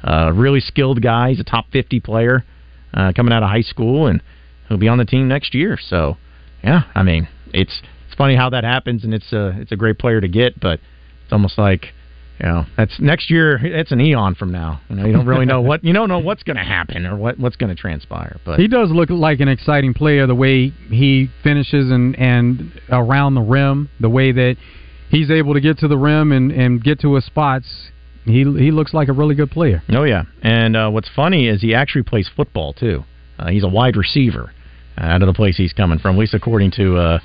[0.04, 1.30] Uh, really skilled guy.
[1.30, 2.46] He's a top 50 player
[2.94, 4.22] uh, coming out of high school, and
[4.68, 5.78] he'll be on the team next year.
[5.82, 6.18] So,
[6.64, 9.98] yeah, I mean, it's it's funny how that happens, and it's a it's a great
[9.98, 10.80] player to get, but
[11.24, 11.94] it's almost like
[12.46, 13.60] know that's next year.
[13.64, 14.82] It's an eon from now.
[14.90, 17.18] You know, you don't really know what you don't know what's going to happen or
[17.18, 18.40] what what's going to transpire.
[18.46, 20.28] But he does look like an exciting player.
[20.28, 24.58] The way he finishes and and around the rim, the way that
[25.10, 27.90] he's able to get to the rim and, and get to his spots.
[28.26, 29.82] He he looks like a really good player.
[29.90, 33.04] Oh yeah, and uh, what's funny is he actually plays football too.
[33.38, 34.52] Uh, he's a wide receiver
[34.98, 37.20] uh, out of the place he's coming from, at least according to uh,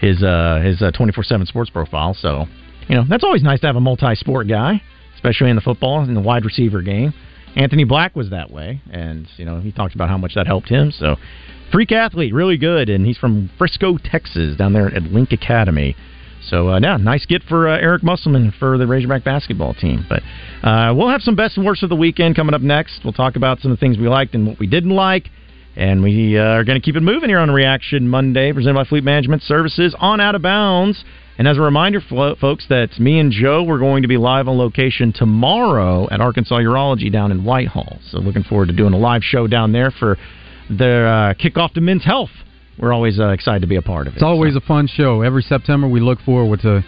[0.00, 2.14] his uh, his uh, twenty four seven sports profile.
[2.14, 2.46] So
[2.88, 4.82] you know that's always nice to have a multi sport guy,
[5.14, 7.12] especially in the football and the wide receiver game.
[7.56, 10.68] Anthony Black was that way, and you know he talked about how much that helped
[10.68, 10.90] him.
[10.90, 11.16] So
[11.72, 15.96] freak athlete, really good, and he's from Frisco, Texas, down there at Link Academy.
[16.48, 20.06] So, uh, yeah, nice get for uh, Eric Musselman for the Razorback basketball team.
[20.08, 20.22] But
[20.62, 23.00] uh, we'll have some best and worst of the weekend coming up next.
[23.02, 25.28] We'll talk about some of the things we liked and what we didn't like.
[25.74, 28.84] And we uh, are going to keep it moving here on Reaction Monday, presented by
[28.84, 31.04] Fleet Management Services on Out of Bounds.
[31.38, 34.56] And as a reminder, folks, that me and Joe we're going to be live on
[34.56, 37.98] location tomorrow at Arkansas Urology down in Whitehall.
[38.10, 40.16] So looking forward to doing a live show down there for
[40.70, 42.30] their uh, kickoff to Men's Health
[42.78, 44.16] we're always uh, excited to be a part of it.
[44.16, 44.58] It's always so.
[44.58, 45.22] a fun show.
[45.22, 46.84] Every September, we look forward to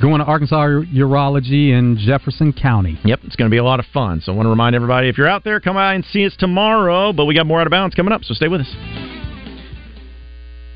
[0.00, 0.56] going to Arkansas
[0.94, 2.98] Urology in Jefferson County.
[3.04, 4.20] Yep, it's going to be a lot of fun.
[4.20, 6.34] So I want to remind everybody if you're out there, come out and see us
[6.38, 7.12] tomorrow.
[7.12, 9.17] But we got more out of bounds coming up, so stay with us.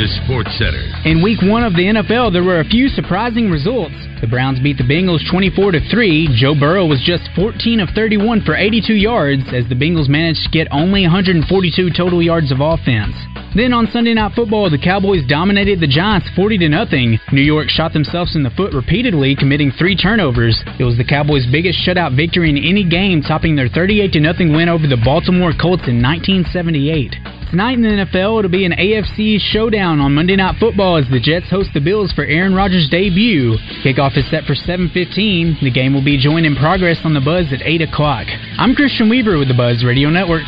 [0.00, 0.80] is Sports Center.
[1.04, 3.94] In week one of the NFL, there were a few surprising results.
[4.22, 6.32] The Browns beat the Bengals 24 to 3.
[6.32, 10.50] Joe Burrow was just 14 of 31 for 82 yards as the Bengals managed to
[10.50, 13.12] get only 142 total yards of offense.
[13.54, 17.20] Then on Sunday Night Football, the Cowboys dominated the Giants 40 to nothing.
[17.32, 20.62] New York shot themselves in the foot repeatedly, committing three turnovers.
[20.78, 24.52] It was the Cowboys' biggest shutout victory in any game, topping their 38 to nothing
[24.52, 27.39] win over the Baltimore Colts in 1978.
[27.50, 31.18] Tonight in the NFL, it'll be an AFC showdown on Monday Night Football as the
[31.18, 33.58] Jets host the Bills for Aaron Rodgers' debut.
[33.82, 35.58] Kickoff is set for 7:15.
[35.60, 38.28] The game will be joined in progress on the Buzz at 8 o'clock.
[38.56, 40.44] I'm Christian Weaver with the Buzz Radio Network.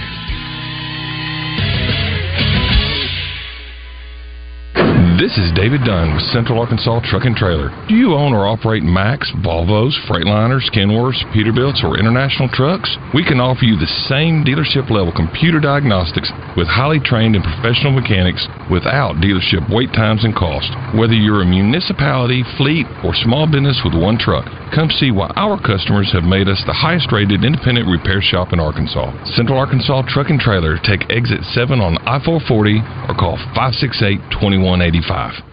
[5.22, 7.70] This is David Dunn with Central Arkansas Truck and Trailer.
[7.86, 12.90] Do you own or operate Macks, Volvos, Freightliners, Kenworths, Peterbilts, or international trucks?
[13.14, 17.94] We can offer you the same dealership level computer diagnostics with highly trained and professional
[17.94, 20.74] mechanics without dealership wait times and cost.
[20.98, 25.60] Whether you're a municipality, fleet, or small business with one truck, come see why our
[25.60, 29.12] customers have made us the highest rated independent repair shop in Arkansas.
[29.36, 30.78] Central Arkansas Truck and Trailer.
[30.82, 35.51] Take exit 7 on I 440 or call 568 2185 five.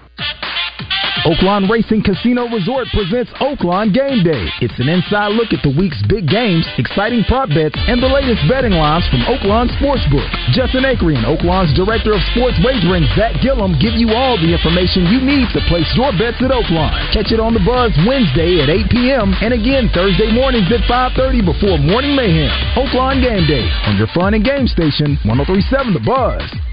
[1.28, 4.48] Oaklawn Racing Casino Resort presents Oaklawn Game Day.
[4.64, 8.40] It's an inside look at the week's big games, exciting prop bets, and the latest
[8.48, 10.24] betting lines from Oaklawn Sportsbook.
[10.56, 15.12] Justin Acree and Oaklawn's Director of Sports Wagering, Zach Gillum, give you all the information
[15.12, 16.96] you need to place your bets at Oaklawn.
[17.12, 19.36] Catch it on the Buzz Wednesday at 8 p.m.
[19.44, 22.50] and again Thursday mornings at 5.30 before Morning Mayhem.
[22.80, 26.69] Oaklawn Game Day on your fun and game station, 1037 The Buzz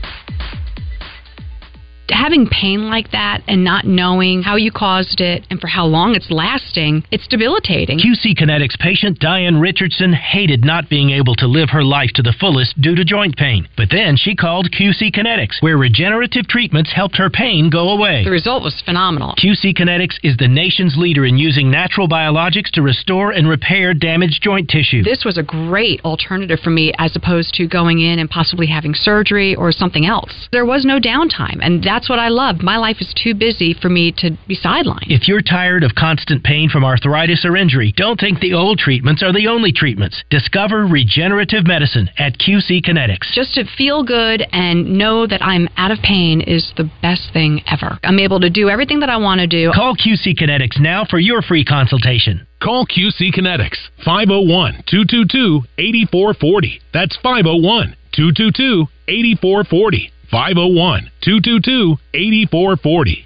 [2.11, 6.15] having pain like that and not knowing how you caused it and for how long
[6.15, 7.99] it's lasting, it's debilitating.
[7.99, 12.35] QC Kinetics patient Diane Richardson hated not being able to live her life to the
[12.39, 13.69] fullest due to joint pain.
[13.77, 18.25] But then she called QC Kinetics, where regenerative treatments helped her pain go away.
[18.25, 19.35] The result was phenomenal.
[19.43, 24.43] QC Kinetics is the nation's leader in using natural biologics to restore and repair damaged
[24.43, 25.03] joint tissue.
[25.03, 28.95] This was a great alternative for me as opposed to going in and possibly having
[28.95, 30.49] surgery or something else.
[30.53, 32.61] There was no downtime, and that's that's what I love.
[32.61, 35.09] My life is too busy for me to be sidelined.
[35.09, 39.23] If you're tired of constant pain from arthritis or injury, don't think the old treatments
[39.23, 40.23] are the only treatments.
[40.29, 43.33] Discover regenerative medicine at QC Kinetics.
[43.33, 47.63] Just to feel good and know that I'm out of pain is the best thing
[47.67, 47.99] ever.
[48.05, 49.73] I'm able to do everything that I want to do.
[49.73, 52.47] Call QC Kinetics now for your free consultation.
[52.63, 56.81] Call QC Kinetics 501 222 8440.
[56.93, 60.13] That's 501 222 8440.
[60.31, 63.26] 501 222 8440.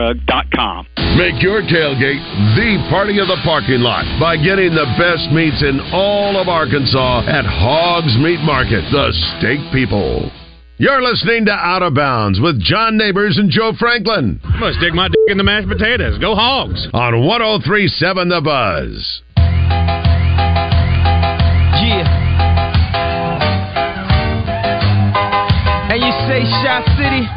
[1.17, 2.23] Make your tailgate
[2.55, 7.27] the party of the parking lot by getting the best meats in all of Arkansas
[7.27, 10.31] at Hogs Meat Market, the steak people.
[10.81, 14.41] You're listening to Out of Bounds with John Neighbors and Joe Franklin.
[14.57, 16.17] Must stick my dick in the mashed potatoes.
[16.17, 16.87] Go Hogs.
[16.93, 19.21] On 1037 The Buzz.
[21.85, 22.21] Yeah.
[25.93, 27.29] And you say Shot City?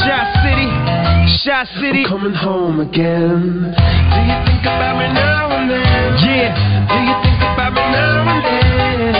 [0.00, 0.41] Shot
[1.40, 2.04] Shot City?
[2.04, 3.72] I'm coming home again.
[3.72, 6.12] Do you think about me now and then?
[6.20, 6.52] Yeah.
[6.52, 9.16] Do you think about me now and then?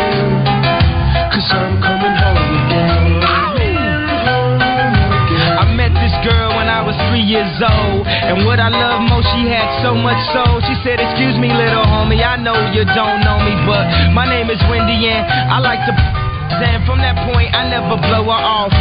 [1.32, 3.24] Cause I'm coming home again.
[5.56, 8.04] I met this girl when I was three years old.
[8.06, 10.60] And what I love most, she had so much soul.
[10.68, 14.52] She said, Excuse me, little homie, I know you don't know me, but my name
[14.52, 16.31] is Wendy, and I like to.
[16.50, 18.72] And from that point, I never blow her off.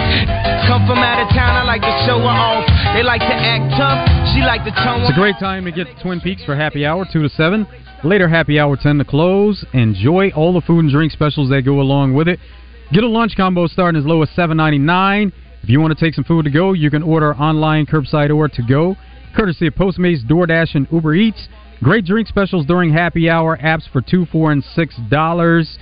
[0.68, 2.66] Come from out of town, I like to show her off.
[2.96, 4.02] They like to act tough,
[4.34, 6.86] she like to tone It's a great time to get to Twin Peaks for happy
[6.86, 7.68] hour, 2 to 7.
[8.04, 9.64] Later happy hour, 10 to close.
[9.74, 12.40] Enjoy all the food and drink specials that go along with it.
[12.92, 15.32] Get a lunch combo starting as low as $7.99.
[15.64, 18.48] If you want to take some food to go, you can order online, curbside, or
[18.48, 18.96] to go.
[19.36, 21.48] Courtesy of Postmates, DoorDash, and Uber Eats.
[21.84, 23.58] Great drink specials during happy hour.
[23.58, 25.78] Apps for two, four, and six dollars.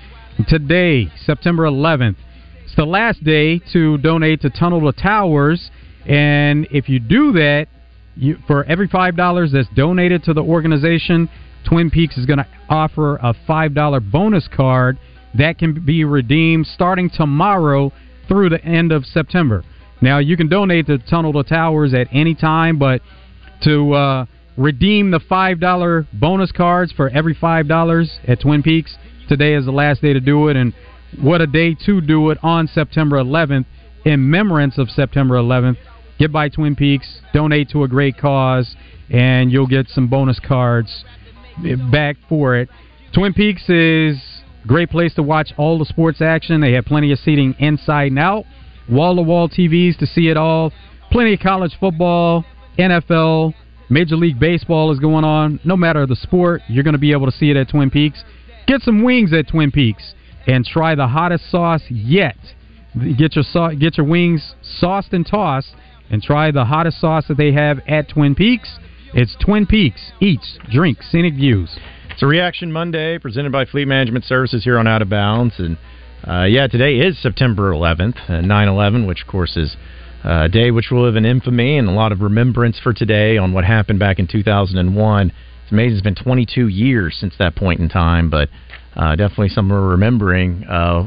[0.48, 2.16] Today, September 11th,
[2.64, 5.70] it's the last day to donate to Tunnel to Towers,
[6.08, 7.68] and if you do that,
[8.16, 11.30] you, for every five dollars that's donated to the organization,
[11.68, 14.98] Twin Peaks is going to offer a five dollar bonus card
[15.38, 17.92] that can be redeemed starting tomorrow
[18.28, 19.64] through the end of September.
[20.02, 23.02] Now you can donate to Tunnel to Towers at any time, but
[23.64, 24.26] to uh,
[24.58, 28.96] redeem the five dollar bonus cards for every five dollars at Twin Peaks,
[29.30, 30.74] today is the last day to do it, and
[31.22, 33.66] what a day to do it on September 11th
[34.04, 35.78] in remembrance of September 11th.
[36.18, 38.76] Get by Twin Peaks, donate to a great cause,
[39.10, 41.06] and you'll get some bonus cards
[41.92, 42.70] back for it.
[43.14, 44.18] Twin Peaks is
[44.64, 46.60] a great place to watch all the sports action.
[46.60, 48.46] They have plenty of seating inside and out,
[48.90, 50.74] wall to wall TVs to see it all.
[51.12, 52.46] Plenty of college football,
[52.78, 53.54] NFL,
[53.90, 55.60] Major League Baseball is going on.
[55.64, 58.24] No matter the sport, you're going to be able to see it at Twin Peaks.
[58.70, 60.14] Get some wings at Twin Peaks
[60.46, 62.38] and try the hottest sauce yet.
[63.18, 65.74] Get your sau- get your wings sauced and tossed
[66.12, 68.78] and try the hottest sauce that they have at Twin Peaks.
[69.12, 70.12] It's Twin Peaks.
[70.20, 71.80] Eats, drink, scenic views.
[72.12, 75.56] It's a Reaction Monday presented by Fleet Management Services here on Out of Bounds.
[75.58, 75.76] And
[76.28, 79.78] uh, yeah, today is September 11th, uh, 9 11, which of course is
[80.24, 83.36] uh, a day which will live in infamy and a lot of remembrance for today
[83.36, 85.32] on what happened back in 2001.
[85.70, 88.50] It's amazing it's been 22 years since that point in time, but
[88.96, 90.64] uh, definitely something we're remembering.
[90.68, 91.04] Uh,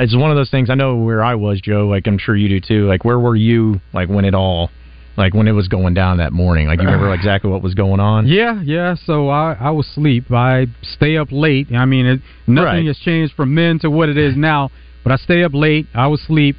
[0.00, 0.68] it's one of those things.
[0.68, 1.86] I know where I was, Joe.
[1.86, 2.88] Like I'm sure you do too.
[2.88, 3.80] Like where were you?
[3.92, 4.68] Like when it all,
[5.16, 6.66] like when it was going down that morning.
[6.66, 8.26] Like you remember exactly what was going on.
[8.26, 8.96] Yeah, yeah.
[9.04, 10.24] So I I was asleep.
[10.32, 11.68] I stay up late.
[11.72, 12.86] I mean, it, nothing Right.
[12.86, 14.70] has changed from then to what it is now.
[15.04, 15.86] But I stay up late.
[15.94, 16.56] I was asleep,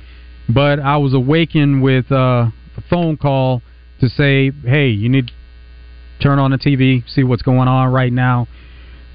[0.47, 3.61] but I was awakened with uh, a phone call
[3.99, 5.33] to say, "Hey, you need to
[6.21, 8.47] turn on the TV, see what's going on right now.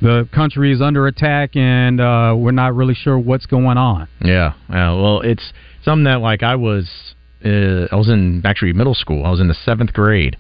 [0.02, 4.52] The country is under attack, and uh, we're not really sure what's going on." Yeah,
[4.68, 4.92] yeah.
[4.92, 5.52] Well, it's
[5.84, 7.14] something that like I was
[7.44, 9.24] uh, I was in actually middle school.
[9.24, 10.36] I was in the seventh grade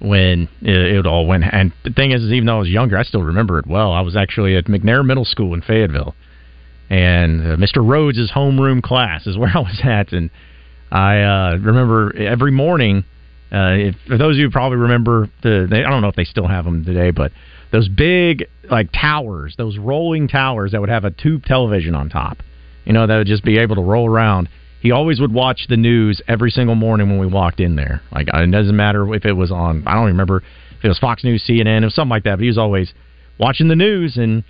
[0.00, 1.44] when it, it all went.
[1.50, 3.92] And the thing is, is, even though I was younger, I still remember it well.
[3.92, 6.14] I was actually at McNair Middle School in Fayetteville,
[6.88, 7.86] and uh, Mr.
[7.86, 10.30] Rhodes' homeroom class is where I was at, and
[10.90, 13.04] I uh, remember every morning.
[13.52, 16.14] Uh, if, for those of you who probably remember the, they, I don't know if
[16.14, 17.32] they still have them today, but
[17.72, 22.38] those big like towers, those rolling towers that would have a tube television on top,
[22.84, 24.48] you know, that would just be able to roll around.
[24.80, 28.02] He always would watch the news every single morning when we walked in there.
[28.12, 30.38] Like it doesn't matter if it was on, I don't remember
[30.78, 32.36] if it was Fox News, CNN, or something like that.
[32.36, 32.94] But he was always
[33.38, 34.44] watching the news, and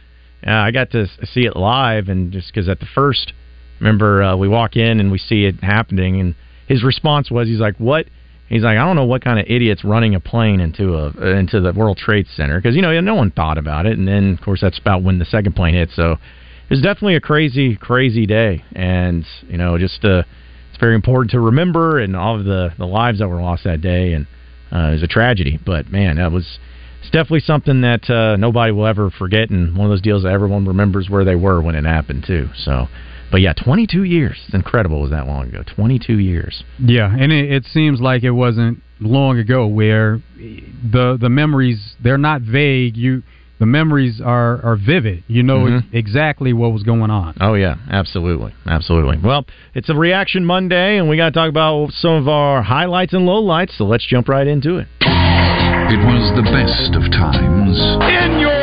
[0.47, 2.09] uh, I got to see it live.
[2.09, 3.33] And just because at the first,
[3.81, 6.35] remember uh, we walk in and we see it happening, and
[6.69, 8.07] his response was, he's like, "What?"
[8.51, 11.61] He's like, I don't know what kind of idiots running a plane into a into
[11.61, 14.45] the World Trade Center because you know no one thought about it, and then of
[14.45, 15.91] course that's about when the second plane hit.
[15.95, 20.25] So it was definitely a crazy, crazy day, and you know just uh,
[20.69, 23.81] it's very important to remember and all of the the lives that were lost that
[23.83, 24.27] day, and
[24.73, 25.61] uh, it was a tragedy.
[25.65, 26.59] But man, that was
[27.03, 30.33] it's definitely something that uh, nobody will ever forget, and one of those deals that
[30.33, 32.49] everyone remembers where they were when it happened too.
[32.57, 32.89] So.
[33.31, 34.37] But yeah, 22 years.
[34.47, 34.99] It's incredible.
[34.99, 35.63] It was that long ago?
[35.75, 36.65] 22 years.
[36.79, 42.19] Yeah, and it, it seems like it wasn't long ago where the the memories they're
[42.19, 42.97] not vague.
[42.97, 43.23] You
[43.59, 45.23] the memories are are vivid.
[45.29, 45.85] You know Mhm.
[45.93, 47.35] exactly what was going on.
[47.41, 49.19] Oh yeah, absolutely, absolutely.
[49.23, 53.13] Well, it's a reaction Monday, and we got to talk about some of our highlights
[53.15, 53.77] and lowlights.
[53.79, 54.87] So let's jump right into it.
[55.01, 57.77] It was the best of times.
[57.79, 58.60] In your life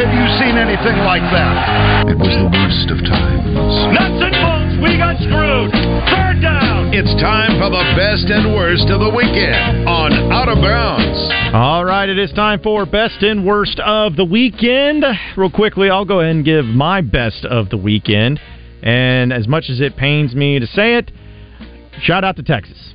[0.00, 2.08] have you seen anything like that?
[2.08, 3.44] It was the worst of times.
[3.92, 5.68] Nuts and bolts, we got screwed.
[6.08, 6.96] Third down.
[6.96, 11.20] It's time for the best and worst of the weekend on Out of Bounds.
[11.52, 15.04] All right, it is time for best and worst of the weekend.
[15.36, 18.40] Real quickly, I'll go ahead and give my best of the weekend.
[18.82, 21.12] And as much as it pains me to say it,
[22.00, 22.94] shout out to Texas,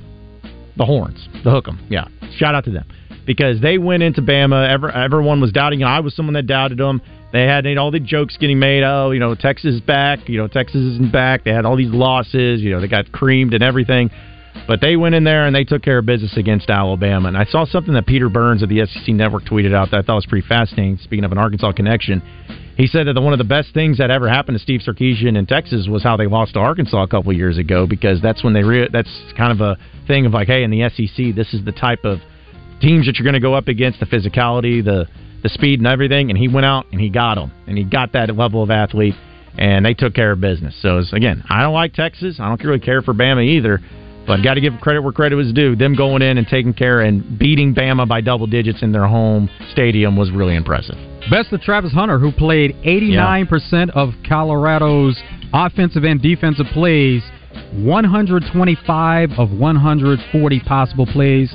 [0.76, 1.78] the Horns, the Hook'em.
[1.88, 2.86] Yeah, shout out to them
[3.28, 4.66] because they went into Bama.
[4.70, 5.84] Ever, everyone was doubting.
[5.84, 7.02] I was someone that doubted them.
[7.30, 8.82] They had you know, all the jokes getting made.
[8.82, 10.30] Oh, you know, Texas is back.
[10.30, 11.44] You know, Texas isn't back.
[11.44, 12.62] They had all these losses.
[12.62, 14.10] You know, they got creamed and everything.
[14.66, 17.28] But they went in there and they took care of business against Alabama.
[17.28, 20.02] And I saw something that Peter Burns of the SEC Network tweeted out that I
[20.02, 20.96] thought was pretty fascinating.
[20.96, 22.22] Speaking of an Arkansas connection,
[22.78, 25.44] he said that one of the best things that ever happened to Steve Sarkisian in
[25.44, 28.62] Texas was how they lost to Arkansas a couple years ago because that's when they
[28.62, 31.72] re- that's kind of a thing of like, hey, in the SEC, this is the
[31.72, 32.20] type of
[32.80, 35.06] teams that you're going to go up against, the physicality, the
[35.42, 36.30] the speed, and everything.
[36.30, 39.14] And he went out and he got them, and he got that level of athlete,
[39.56, 40.74] and they took care of business.
[40.80, 42.38] So it's, again, I don't like Texas.
[42.40, 43.80] I don't really care for Bama either.
[44.26, 45.74] But I've got to give credit where credit was due.
[45.74, 49.48] Them going in and taking care and beating Bama by double digits in their home
[49.72, 50.96] stadium was really impressive.
[51.30, 55.18] Best of Travis Hunter, who played 89% of Colorado's
[55.54, 57.22] offensive and defensive plays,
[57.72, 61.50] 125 of 140 possible plays.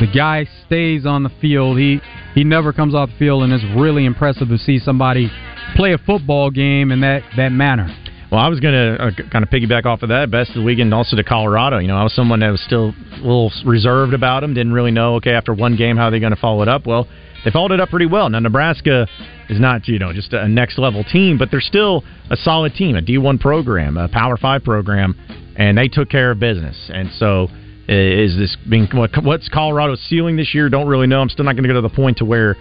[0.00, 1.78] The guy stays on the field.
[1.78, 2.00] He
[2.34, 5.30] he never comes off the field, and it's really impressive to see somebody
[5.74, 7.94] play a football game in that, that manner.
[8.30, 10.30] Well, I was going to uh, kind of piggyback off of that.
[10.30, 11.78] Best of the weekend, also to Colorado.
[11.78, 14.52] You know, I was someone that was still a little reserved about them.
[14.52, 16.86] Didn't really know, okay, after one game, how they're going to follow it up.
[16.86, 17.08] Well,
[17.44, 18.28] they followed it up pretty well.
[18.28, 19.06] Now, Nebraska
[19.48, 22.96] is not, you know, just a next level team, but they're still a solid team,
[22.96, 25.16] a D1 program, a Power 5 program,
[25.56, 26.90] and they took care of business.
[26.92, 27.48] And so,
[27.88, 30.68] is this being what's Colorado's ceiling this year?
[30.68, 31.20] Don't really know.
[31.20, 32.56] I'm still not going to go to the point to where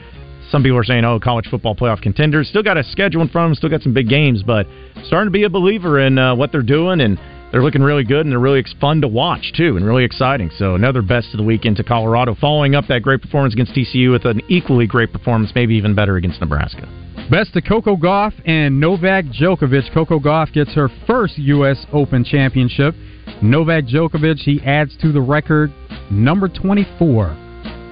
[0.49, 3.45] some people are saying, "Oh, college football playoff contenders." Still got a schedule in front
[3.45, 3.55] of them.
[3.55, 4.65] Still got some big games, but
[5.05, 7.19] starting to be a believer in uh, what they're doing, and
[7.51, 10.49] they're looking really good, and they're really fun to watch too, and really exciting.
[10.57, 14.11] So another best of the weekend to Colorado, following up that great performance against TCU
[14.11, 16.87] with an equally great performance, maybe even better against Nebraska.
[17.29, 19.93] Best to Coco Gauff and Novak Djokovic.
[19.93, 21.85] Coco Gauff gets her first U.S.
[21.91, 22.95] Open championship.
[23.41, 25.71] Novak Djokovic, he adds to the record,
[26.09, 27.35] number 24.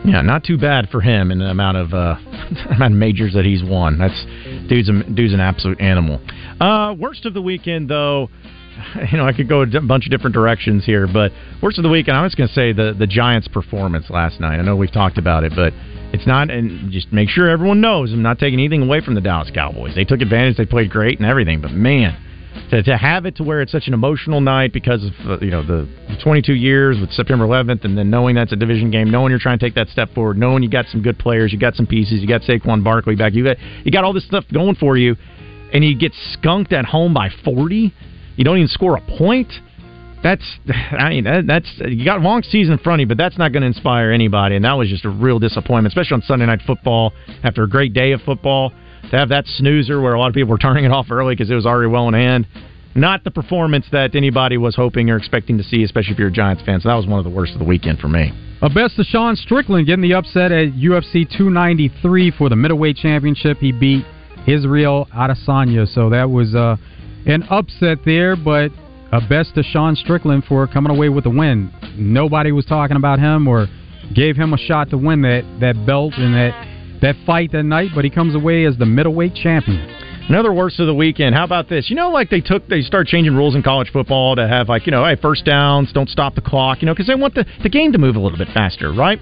[0.06, 2.15] Yeah, not too bad for him in the amount of uh,
[2.69, 3.98] amount of majors that he's won.
[3.98, 4.26] That's
[4.69, 6.21] dude's a, dude's an absolute animal.
[6.62, 8.30] Uh, worst of the weekend, though,
[9.12, 11.89] you know, I could go a bunch of different directions here, but worst of the
[11.89, 14.60] weekend, I was going to say the the Giants' performance last night.
[14.60, 15.74] I know we've talked about it, but
[16.13, 16.52] it's not.
[16.52, 19.95] And just make sure everyone knows, I'm not taking anything away from the Dallas Cowboys.
[19.95, 20.58] They took advantage.
[20.58, 22.21] They played great and everything, but man.
[22.72, 25.52] To, to have it to where it's such an emotional night because of uh, you
[25.52, 25.88] know the
[26.24, 29.60] 22 years with September 11th, and then knowing that's a division game, knowing you're trying
[29.60, 32.22] to take that step forward, knowing you got some good players, you got some pieces,
[32.22, 35.16] you got Saquon Barkley back, you got you got all this stuff going for you,
[35.74, 37.93] and you get skunked at home by 40.
[38.38, 39.51] You don't even score a point.
[40.24, 40.43] That's
[40.91, 43.51] I mean that, that's you got long season in front of you, but that's not
[43.51, 46.62] going to inspire anybody, and that was just a real disappointment, especially on Sunday night
[46.66, 48.72] football after a great day of football.
[49.12, 51.51] To have that snoozer where a lot of people were turning it off early because
[51.51, 52.47] it was already well in hand,
[52.95, 56.32] not the performance that anybody was hoping or expecting to see, especially if you're a
[56.32, 56.82] Giants fan.
[56.82, 58.32] So that was one of the worst of the weekend for me.
[58.62, 63.58] A best of Sean Strickland getting the upset at UFC 293 for the middleweight championship.
[63.58, 64.06] He beat
[64.47, 66.78] Israel Adesanya, so that was uh,
[67.26, 68.36] an upset there.
[68.36, 68.72] But
[69.12, 71.72] a best to Sean Strickland for coming away with the win.
[71.97, 73.68] Nobody was talking about him or
[74.16, 77.91] gave him a shot to win that that belt and that that fight that night,
[77.93, 79.89] but he comes away as the middleweight champion.
[80.28, 81.36] Another worst of the weekend.
[81.36, 81.89] How about this?
[81.89, 84.88] You know, like they took, they start changing rules in college football to have like,
[84.88, 87.46] you know, hey, first downs, don't stop the clock, you know, because they want the,
[87.62, 89.20] the game to move a little bit faster, right?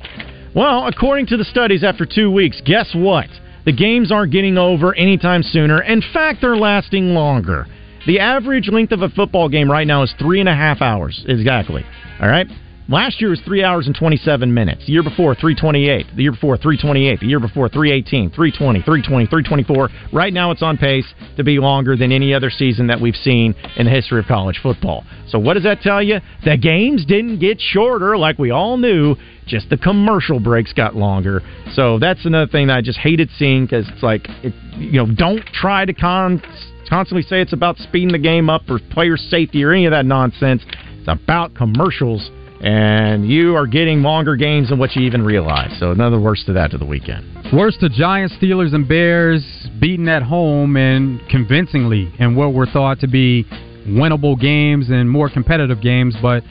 [0.55, 3.28] Well, according to the studies after two weeks, guess what?
[3.65, 5.82] The games aren't getting over anytime sooner.
[5.82, 7.65] In fact, they're lasting longer.
[8.05, 11.24] The average length of a football game right now is three and a half hours,
[11.28, 11.86] exactly.
[12.21, 12.47] All right?
[12.89, 14.86] Last year was three hours and 27 minutes.
[14.86, 16.17] The year before, 328.
[16.17, 17.21] The year before, 328.
[17.21, 19.89] The year before, 318, 320, 320, 324.
[20.11, 21.05] Right now, it's on pace
[21.38, 24.59] to be longer than any other season that we've seen in the history of college
[24.61, 25.05] football.
[25.29, 26.19] So, what does that tell you?
[26.43, 29.15] The games didn't get shorter like we all knew,
[29.47, 31.41] just the commercial breaks got longer.
[31.75, 35.07] So, that's another thing that I just hated seeing because it's like, it, you know,
[35.07, 36.41] don't try to con-
[36.89, 40.05] constantly say it's about speeding the game up or player safety or any of that
[40.05, 40.63] nonsense.
[40.99, 42.29] It's about commercials
[42.64, 45.78] and you are getting longer games than what you even realize.
[45.80, 47.26] So another worst to that to the weekend.
[47.51, 49.43] Worst to Giants, Steelers, and Bears
[49.82, 53.45] beaten at home and convincingly in what were thought to be
[53.86, 56.41] winnable games and more competitive games, but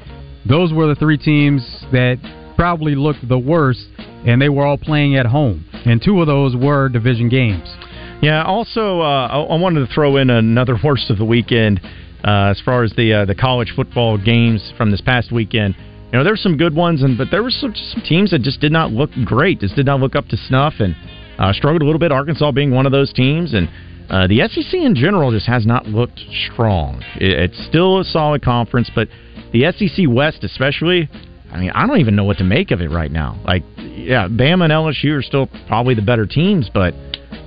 [0.47, 2.19] those were the three teams that
[2.57, 3.87] probably looked the worst,
[4.27, 5.65] and they were all playing at home.
[5.87, 7.75] And two of those were division games.
[8.21, 8.45] Yeah.
[8.45, 11.81] Also, uh, I, I wanted to throw in another worst of the weekend
[12.23, 15.75] uh, as far as the uh, the college football games from this past weekend.
[16.13, 18.43] You know, there were some good ones, and but there were some, some teams that
[18.43, 20.95] just did not look great, just did not look up to snuff, and
[21.39, 22.13] uh, struggled a little bit.
[22.13, 23.67] Arkansas being one of those teams, and
[24.11, 26.21] uh, the SEC in general just has not looked
[26.53, 27.03] strong.
[27.17, 29.09] It, it's still a solid conference, but
[29.55, 31.09] the SEC West, especially,
[31.51, 33.41] I mean, I don't even know what to make of it right now.
[33.47, 36.93] Like, yeah, Bama and LSU are still probably the better teams, but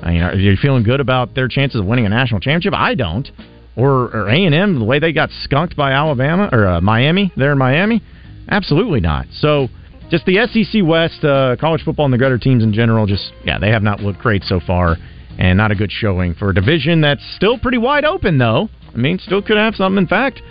[0.01, 2.73] I mean, are you feeling good about their chances of winning a national championship?
[2.73, 3.29] I don't.
[3.77, 7.31] Or or A and M, the way they got skunked by Alabama or uh, Miami,
[7.35, 8.01] there in Miami.
[8.49, 9.27] Absolutely not.
[9.31, 9.67] So,
[10.09, 13.57] just the SEC West, uh, college football and the gutter teams in general, just, yeah,
[13.57, 14.97] they have not looked great so far,
[15.39, 18.69] and not a good showing for a division that's still pretty wide open, though.
[18.93, 19.97] I mean, still could have some.
[19.97, 20.41] In fact,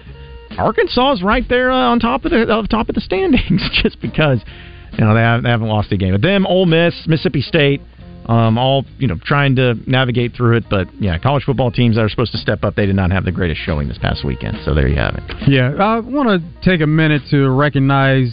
[0.59, 4.01] Arkansas is right there uh, on top of the uh, top of the standings, just
[4.01, 4.41] because
[4.93, 6.13] you know they, have, haven't lost a game.
[6.13, 7.81] But them, Ole Miss, Mississippi State,
[8.27, 10.65] um, all you know trying to navigate through it.
[10.71, 13.25] But yeah, college football teams that are supposed to step up, they did not have
[13.25, 14.59] the greatest showing this past weekend.
[14.65, 15.49] So there you have it.
[15.49, 18.33] Yeah, I want to take a minute to recognize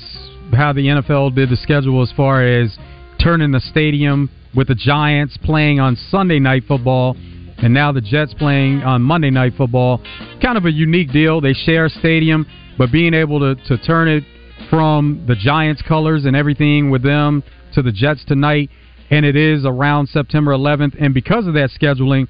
[0.53, 2.77] how the NFL did the schedule as far as
[3.21, 7.15] turning the stadium with the Giants playing on Sunday night football
[7.63, 10.01] and now the Jets playing on Monday night football.
[10.41, 11.41] Kind of a unique deal.
[11.41, 12.45] They share a stadium,
[12.77, 14.23] but being able to, to turn it
[14.69, 18.69] from the Giants colors and everything with them to the Jets tonight
[19.11, 20.95] and it is around September 11th.
[20.99, 22.27] And because of that scheduling,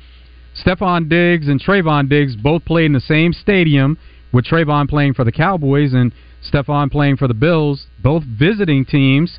[0.66, 3.98] Stefon Diggs and Trevon Diggs both played in the same stadium,
[4.34, 6.12] with Trevon playing for the Cowboys and
[6.52, 9.38] Stefon playing for the Bills, both visiting teams.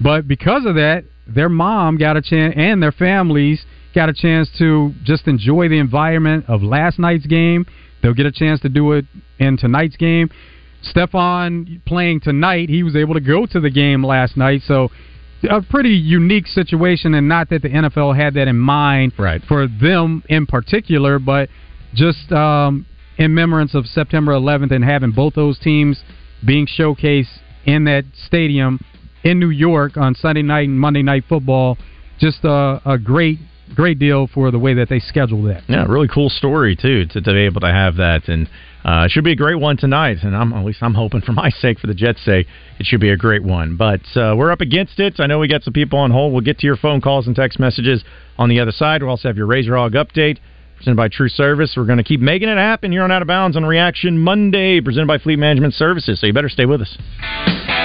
[0.00, 3.64] But because of that, their mom got a chance, and their families
[3.94, 7.66] got a chance to just enjoy the environment of last night's game.
[8.02, 9.06] They'll get a chance to do it
[9.38, 10.30] in tonight's game.
[10.94, 14.90] Stefon playing tonight, he was able to go to the game last night, so
[15.46, 19.42] a pretty unique situation, and not that the NFL had that in mind right.
[19.46, 21.48] for them in particular, but
[21.94, 22.86] just um,
[23.18, 26.02] in remembrance of September 11th and having both those teams
[26.44, 28.78] being showcased in that stadium
[29.24, 31.76] in New York on Sunday night and Monday night football.
[32.18, 33.38] Just a, a great
[33.74, 35.62] great deal for the way that they scheduled that.
[35.68, 38.48] Yeah, really cool story too to, to be able to have that, and
[38.84, 40.18] uh, it should be a great one tonight.
[40.22, 42.46] And I'm at least I'm hoping for my sake, for the Jets' sake,
[42.78, 43.76] it should be a great one.
[43.76, 45.18] But uh, we're up against it.
[45.18, 46.32] I know we got some people on hold.
[46.32, 48.04] We'll get to your phone calls and text messages
[48.38, 49.02] on the other side.
[49.02, 50.38] We'll also have your Razor Hog update.
[50.76, 51.72] Presented by True Service.
[51.74, 54.82] We're going to keep making it happen here on Out of Bounds on Reaction Monday,
[54.82, 56.20] presented by Fleet Management Services.
[56.20, 57.75] So you better stay with us.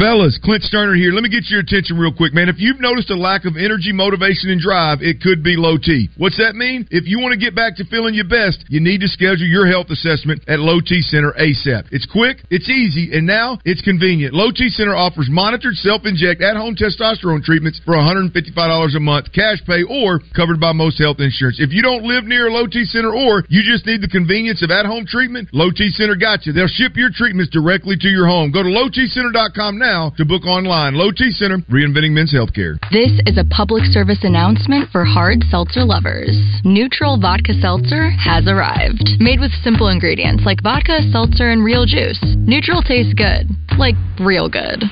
[0.00, 1.12] Fellas, Clint Stoerner here.
[1.12, 2.48] Let me get your attention real quick, man.
[2.48, 6.08] If you've noticed a lack of energy, motivation, and drive, it could be low T.
[6.16, 6.88] What's that mean?
[6.88, 9.68] If you want to get back to feeling your best, you need to schedule your
[9.68, 11.92] health assessment at Low T Center ASAP.
[11.92, 14.32] It's quick, it's easy, and now it's convenient.
[14.32, 19.84] Low T Center offers monitored self-inject at-home testosterone treatments for $155 a month, cash pay,
[19.84, 21.60] or covered by most health insurance.
[21.60, 24.64] If you don't live near a Low T Center or you just need the convenience
[24.64, 26.56] of at-home treatment, Low T Center got you.
[26.56, 28.48] They'll ship your treatments directly to your home.
[28.48, 30.94] Go to lowtcenter.com now to book online.
[30.94, 32.78] Low T Center, reinventing men's healthcare.
[32.94, 36.30] This is a public service announcement for hard seltzer lovers.
[36.62, 39.18] Neutral Vodka Seltzer has arrived.
[39.18, 42.22] Made with simple ingredients like vodka, seltzer, and real juice.
[42.46, 43.50] Neutral tastes good.
[43.78, 44.84] Like real good.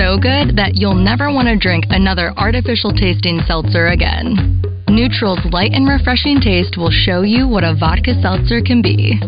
[0.00, 4.62] So good that you'll never want to drink another artificial tasting seltzer again.
[4.88, 9.20] Neutral's light and refreshing taste will show you what a vodka seltzer can be.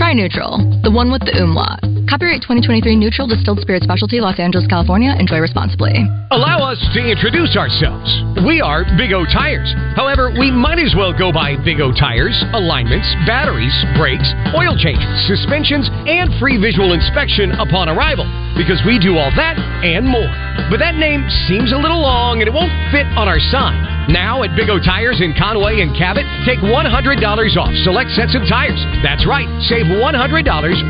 [0.00, 1.76] Try Neutral, the one with the umlaut.
[2.08, 5.12] Copyright 2023 Neutral Distilled Spirit Specialty, Los Angeles, California.
[5.12, 5.92] Enjoy responsibly.
[6.32, 8.08] Allow us to introduce ourselves.
[8.40, 9.68] We are Big O Tires.
[10.00, 15.04] However, we might as well go by Big O Tires, alignments, batteries, brakes, oil changes,
[15.28, 18.24] suspensions, and free visual inspection upon arrival
[18.56, 20.32] because we do all that and more.
[20.72, 23.89] But that name seems a little long and it won't fit on our sign.
[24.10, 28.42] Now at Big O Tires in Conway and Cabot, take $100 off select sets of
[28.50, 28.82] tires.
[29.06, 30.02] That's right, save $100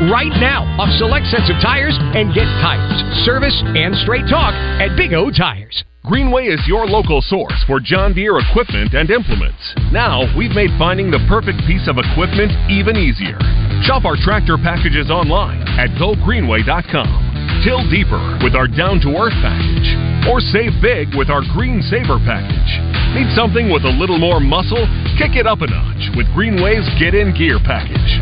[0.09, 4.97] right now off select sets of tires and get tires, service, and straight talk at
[4.97, 5.85] Big O Tires.
[6.03, 9.61] Greenway is your local source for John Deere equipment and implements.
[9.93, 13.37] Now, we've made finding the perfect piece of equipment even easier.
[13.85, 17.30] Shop our tractor packages online at gogreenway.com.
[17.61, 19.85] Till deeper with our down to earth package.
[20.25, 22.71] Or save big with our Green Saver package.
[23.13, 24.81] Need something with a little more muscle?
[25.21, 28.17] Kick it up a notch with Greenway's Get In Gear package.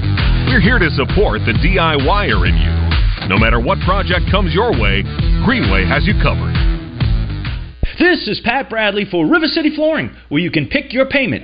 [0.51, 2.73] We're here to support the DIYer in you.
[3.31, 5.07] No matter what project comes your way,
[5.47, 6.51] Greenway has you covered.
[7.95, 11.43] This is Pat Bradley for River City Flooring, where you can pick your payment.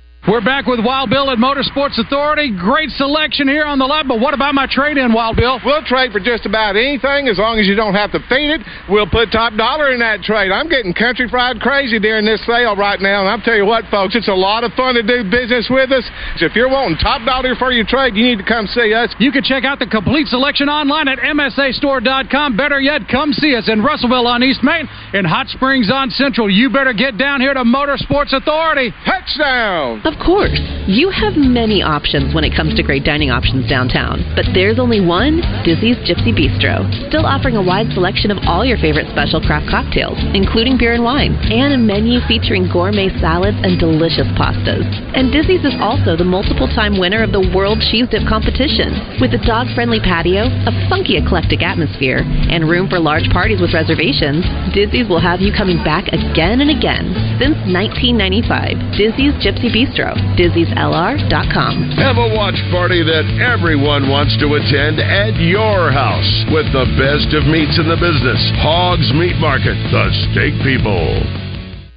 [0.29, 2.53] We're back with Wild Bill at Motorsports Authority.
[2.53, 5.57] Great selection here on the lot, but what about my trade in, Wild Bill?
[5.65, 8.61] We'll trade for just about anything as long as you don't have to feed it.
[8.85, 10.53] We'll put top dollar in that trade.
[10.53, 13.89] I'm getting country fried crazy during this sale right now, and I'll tell you what,
[13.89, 16.05] folks, it's a lot of fun to do business with us.
[16.37, 19.09] So if you're wanting top dollar for your trade, you need to come see us.
[19.17, 22.55] You can check out the complete selection online at MSAstore.com.
[22.55, 24.85] Better yet, come see us in Russellville on East Main
[25.17, 26.45] and Hot Springs on Central.
[26.45, 28.93] You better get down here to Motorsports Authority.
[29.01, 30.10] Touchdown!
[30.11, 30.59] Of course,
[30.91, 34.99] you have many options when it comes to great dining options downtown, but there's only
[34.99, 39.71] one Dizzy's Gypsy Bistro, still offering a wide selection of all your favorite special craft
[39.71, 44.83] cocktails, including beer and wine, and a menu featuring gourmet salads and delicious pastas.
[45.15, 48.91] And Dizzy's is also the multiple time winner of the World Cheese Dip competition.
[49.23, 53.71] With a dog friendly patio, a funky eclectic atmosphere, and room for large parties with
[53.71, 54.43] reservations,
[54.75, 57.15] Dizzy's will have you coming back again and again.
[57.39, 60.00] Since 1995, Dizzy's Gypsy Bistro,
[60.39, 61.91] Dizzy'sLR.com.
[62.01, 67.29] Have a watch party that everyone wants to attend at your house with the best
[67.37, 68.41] of meats in the business.
[68.65, 71.21] Hogs Meat Market, the steak people.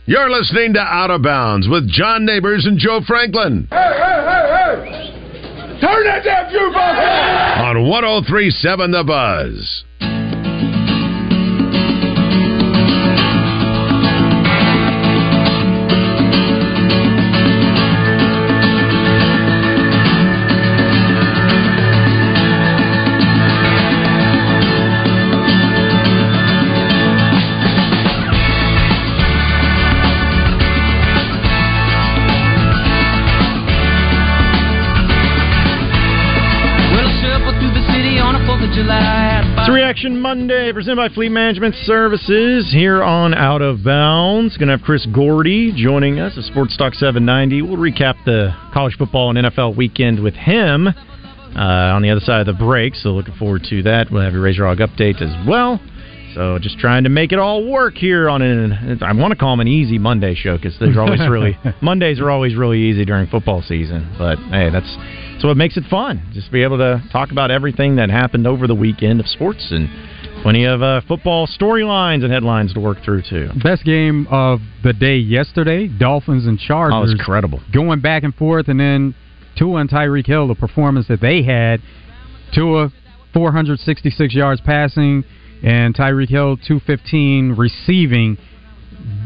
[0.07, 4.45] You're listening to Out of Bounds with John Neighbors and Joe Franklin Hey, hey, hey,
[4.53, 5.81] hey!
[5.81, 7.77] Turn that damn jukebox on!
[7.77, 9.85] on 1037 The Buzz.
[39.95, 44.57] Reaction Monday, presented by Fleet Management Services here on Out of Bounds.
[44.57, 47.63] Going to have Chris Gordy joining us at Sports Talk 790.
[47.63, 52.41] We'll recap the college football and NFL weekend with him uh, on the other side
[52.41, 52.97] of the break.
[52.97, 54.11] So looking forward to that.
[54.11, 55.79] We'll have your Razor Hog update as well.
[56.35, 59.53] So just trying to make it all work here on an I want to call
[59.53, 63.29] them an easy Monday show because they're always really Mondays are always really easy during
[63.29, 64.13] football season.
[64.19, 64.91] But hey, that's
[65.45, 66.27] that's what makes it fun.
[66.33, 69.91] Just be able to talk about everything that happened over the weekend of sports and
[70.43, 73.51] plenty of uh, football storylines and headlines to work through too.
[73.63, 76.95] Best game of the day yesterday, Dolphins and Chargers.
[76.95, 77.61] Oh, it was incredible.
[77.75, 79.15] Going back and forth, and then
[79.59, 81.83] Tua and Tyreek Hill, the performance that they had.
[82.55, 82.91] Tua,
[83.35, 85.25] 466 yards passing,
[85.63, 88.39] and Tyreek Hill, 215 receiving.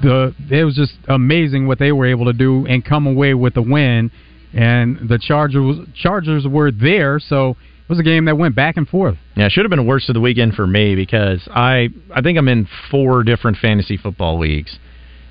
[0.02, 3.54] The it was just amazing what they were able to do and come away with
[3.54, 4.10] the win.
[4.52, 8.88] And the Chargers Chargers were there, so it was a game that went back and
[8.88, 9.16] forth.
[9.36, 12.22] Yeah, it should have been a worst of the weekend for me because I I
[12.22, 14.78] think I'm in four different fantasy football leagues,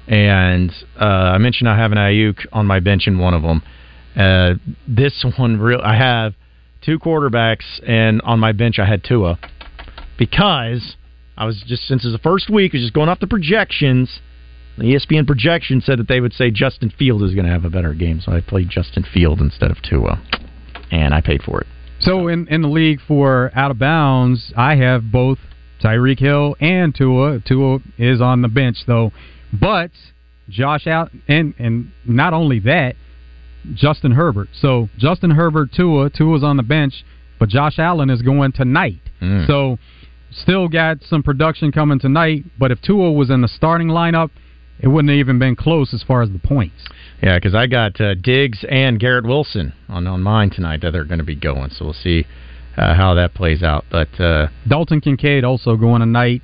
[0.07, 3.63] and uh, I mentioned I have an Aiyuk on my bench in one of them.
[4.15, 4.53] Uh,
[4.87, 6.33] this one, real I have
[6.83, 9.39] two quarterbacks, and on my bench I had Tua
[10.17, 10.95] because
[11.37, 14.19] I was just since it's the first week, I was just going off the projections.
[14.77, 17.69] The ESPN projection said that they would say Justin Field is going to have a
[17.69, 20.21] better game, so I played Justin Field instead of Tua,
[20.91, 21.67] and I paid for it.
[21.99, 25.39] So in in the league for out of bounds, I have both
[25.83, 27.39] Tyreek Hill and Tua.
[27.39, 29.11] Tua is on the bench though,
[29.51, 29.91] but
[30.49, 32.95] Josh out and and not only that,
[33.73, 34.49] Justin Herbert.
[34.53, 37.03] So Justin Herbert, Tua, Tua's on the bench,
[37.39, 39.01] but Josh Allen is going tonight.
[39.21, 39.47] Mm.
[39.47, 39.79] So
[40.31, 42.45] still got some production coming tonight.
[42.59, 44.29] But if Tua was in the starting lineup,
[44.79, 46.87] it wouldn't have even been close as far as the points.
[47.21, 51.03] Yeah, because I got uh, Diggs and Garrett Wilson on on mine tonight that are
[51.05, 51.71] going to be going.
[51.71, 52.25] So we'll see
[52.77, 53.85] uh, how that plays out.
[53.89, 56.43] But uh, Dalton Kincaid also going tonight,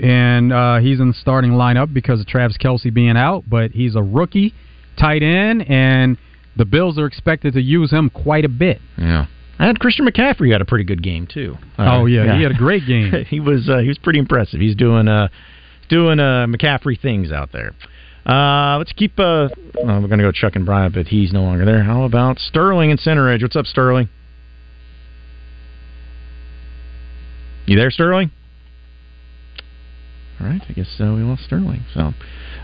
[0.00, 3.44] and uh, he's in the starting lineup because of Travis Kelce being out.
[3.48, 4.54] But he's a rookie
[4.98, 6.16] tight end, and
[6.56, 8.80] the Bills are expected to use him quite a bit.
[8.96, 9.26] yeah,
[9.58, 11.56] I had Christian McCaffrey had a pretty good game too.
[11.78, 13.24] Oh, yeah, he had a great game.
[13.28, 14.60] he was uh, he was pretty impressive.
[14.60, 15.26] He's doing uh
[15.88, 17.72] doing uh McCaffrey things out there.
[18.26, 19.18] Uh, let's keep.
[19.18, 21.82] Uh, well, we're going to go Chuck and Brian, but he's no longer there.
[21.82, 23.42] How about Sterling and Center Edge?
[23.42, 24.08] What's up, Sterling?
[27.66, 28.30] You there, Sterling?
[30.40, 31.84] All right, I guess uh, we lost Sterling.
[31.94, 32.12] So,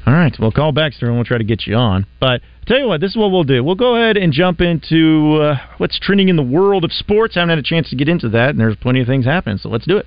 [0.07, 1.17] all right, we'll call back Sterling.
[1.17, 2.07] We'll try to get you on.
[2.21, 3.63] But I'll tell you what, this is what we'll do.
[3.63, 7.37] We'll go ahead and jump into uh, what's trending in the world of sports.
[7.37, 9.59] I haven't had a chance to get into that, and there's plenty of things happening.
[9.59, 10.07] So let's do it.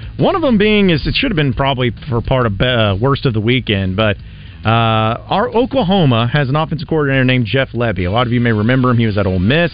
[0.21, 3.25] one of them being is it should have been probably for part of uh, worst
[3.25, 4.17] of the weekend, but
[4.63, 8.05] uh, our Oklahoma has an offensive coordinator named Jeff Lebby.
[8.05, 9.71] A lot of you may remember him; he was at Ole Miss,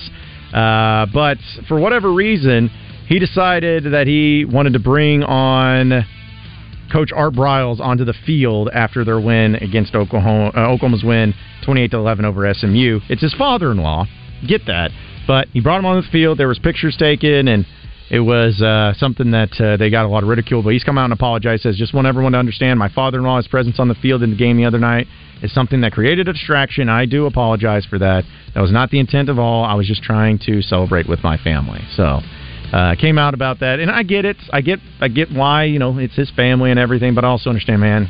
[0.53, 1.37] uh, but
[1.67, 2.69] for whatever reason,
[3.07, 6.05] he decided that he wanted to bring on
[6.93, 10.51] Coach Art Briles onto the field after their win against Oklahoma.
[10.55, 11.33] Uh, Oklahoma's win,
[11.65, 13.01] twenty-eight to eleven over SMU.
[13.09, 14.05] It's his father-in-law.
[14.47, 14.91] Get that,
[15.27, 16.37] but he brought him on the field.
[16.37, 17.65] There was pictures taken and
[18.10, 20.64] it was uh, something that uh, they got a lot of ridicule.
[20.64, 21.64] But he's come out and apologized.
[21.64, 24.58] Says just want everyone to understand my father-in-law's presence on the field in the game
[24.58, 25.08] the other night
[25.41, 26.89] is something that created a distraction.
[26.89, 28.24] I do apologize for that.
[28.55, 29.66] That was not the intent of all.
[29.66, 31.82] I was just trying to celebrate with my family.
[31.95, 32.22] So.
[32.74, 34.36] Uh, came out about that, and I get it.
[34.51, 37.49] I get, I get why you know it's his family and everything, but I also
[37.49, 38.10] understand, man,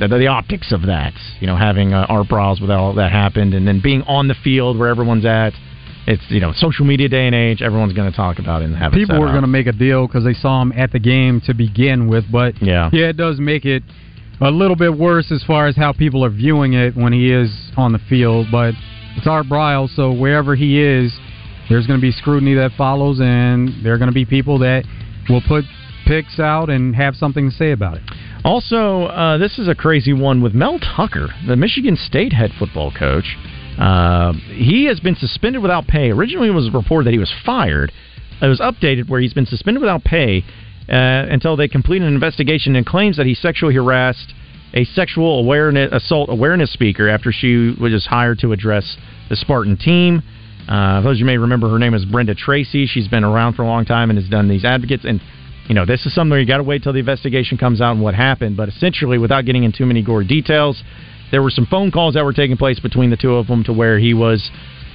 [0.00, 1.12] the, the optics of that.
[1.40, 4.34] You know, having uh, Art Briles with all that happened, and then being on the
[4.42, 5.52] field where everyone's at
[6.12, 7.62] it's you know social media day and age.
[7.62, 10.06] Everyone's going to talk about it and have People were going to make a deal
[10.06, 13.40] because they saw him at the game to begin with, but yeah, yeah, it does
[13.40, 13.82] make it
[14.40, 17.50] a little bit worse as far as how people are viewing it when he is
[17.76, 18.48] on the field.
[18.50, 18.74] But
[19.16, 21.12] it's Art Briles, so wherever he is,
[21.68, 24.84] there's going to be scrutiny that follows, and there are going to be people that
[25.28, 25.64] will put
[26.06, 28.02] picks out and have something to say about it.
[28.44, 32.90] Also, uh, this is a crazy one with Mel Tucker, the Michigan State head football
[32.90, 33.36] coach.
[33.78, 36.10] Uh, he has been suspended without pay.
[36.10, 37.92] Originally, it was reported that he was fired.
[38.40, 40.44] It was updated where he's been suspended without pay
[40.88, 44.34] uh, until they complete an investigation and claims that he sexually harassed
[44.74, 48.96] a sexual awareness assault awareness speaker after she was hired to address
[49.28, 50.22] the Spartan team.
[50.68, 52.86] Uh, those you may remember, her name is Brenda Tracy.
[52.86, 55.04] She's been around for a long time and has done these advocates.
[55.04, 55.20] And
[55.68, 58.02] you know, this is something you got to wait till the investigation comes out and
[58.02, 58.56] what happened.
[58.56, 60.82] But essentially, without getting into too many gory details,
[61.32, 63.72] there were some phone calls that were taking place between the two of them to
[63.72, 64.50] where he was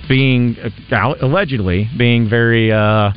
[0.08, 0.56] being
[0.92, 3.12] uh, allegedly being very uh,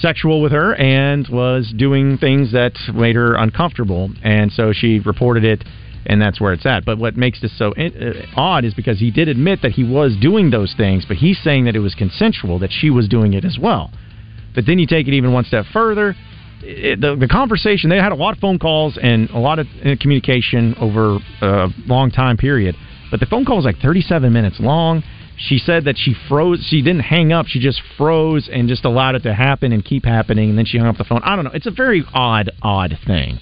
[0.00, 5.44] sexual with her and was doing things that made her uncomfortable, and so she reported
[5.44, 5.64] it.
[6.08, 6.84] And that's where it's at.
[6.84, 10.16] But what makes this so uh, odd is because he did admit that he was
[10.20, 13.44] doing those things, but he's saying that it was consensual, that she was doing it
[13.44, 13.90] as well.
[14.54, 16.14] But then you take it even one step further.
[16.68, 19.66] It, the, the conversation they had a lot of phone calls and a lot of
[19.84, 22.74] uh, communication over a long time period.
[23.10, 25.04] But the phone call was like 37 minutes long.
[25.38, 29.16] She said that she froze she didn't hang up she just froze and just allowed
[29.16, 31.20] it to happen and keep happening and then she hung up the phone.
[31.22, 33.38] I don't know it's a very odd odd thing.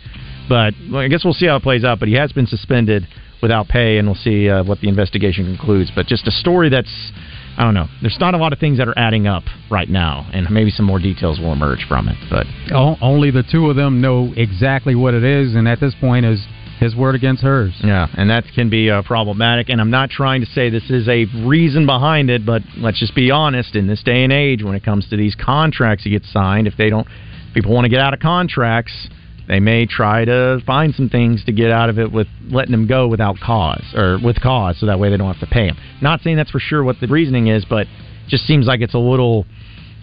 [0.48, 3.06] But well, i guess we'll see how it plays out but he has been suspended
[3.40, 5.92] without pay and we'll see uh, what the investigation concludes.
[5.94, 7.12] But just a story that's
[7.56, 7.86] I don't know.
[8.02, 10.86] There's not a lot of things that are adding up right now, and maybe some
[10.86, 12.16] more details will emerge from it.
[12.28, 16.26] But only the two of them know exactly what it is, and at this point,
[16.26, 16.44] is
[16.80, 17.72] his word against hers.
[17.82, 19.68] Yeah, and that can be uh, problematic.
[19.68, 23.14] And I'm not trying to say this is a reason behind it, but let's just
[23.14, 23.76] be honest.
[23.76, 26.76] In this day and age, when it comes to these contracts that get signed, if
[26.76, 27.06] they don't,
[27.54, 29.08] people want to get out of contracts
[29.46, 32.86] they may try to find some things to get out of it with letting them
[32.86, 35.76] go without cause or with cause, so that way they don't have to pay them.
[36.00, 37.86] Not saying that's for sure what the reasoning is, but
[38.28, 39.44] just seems like it's a little.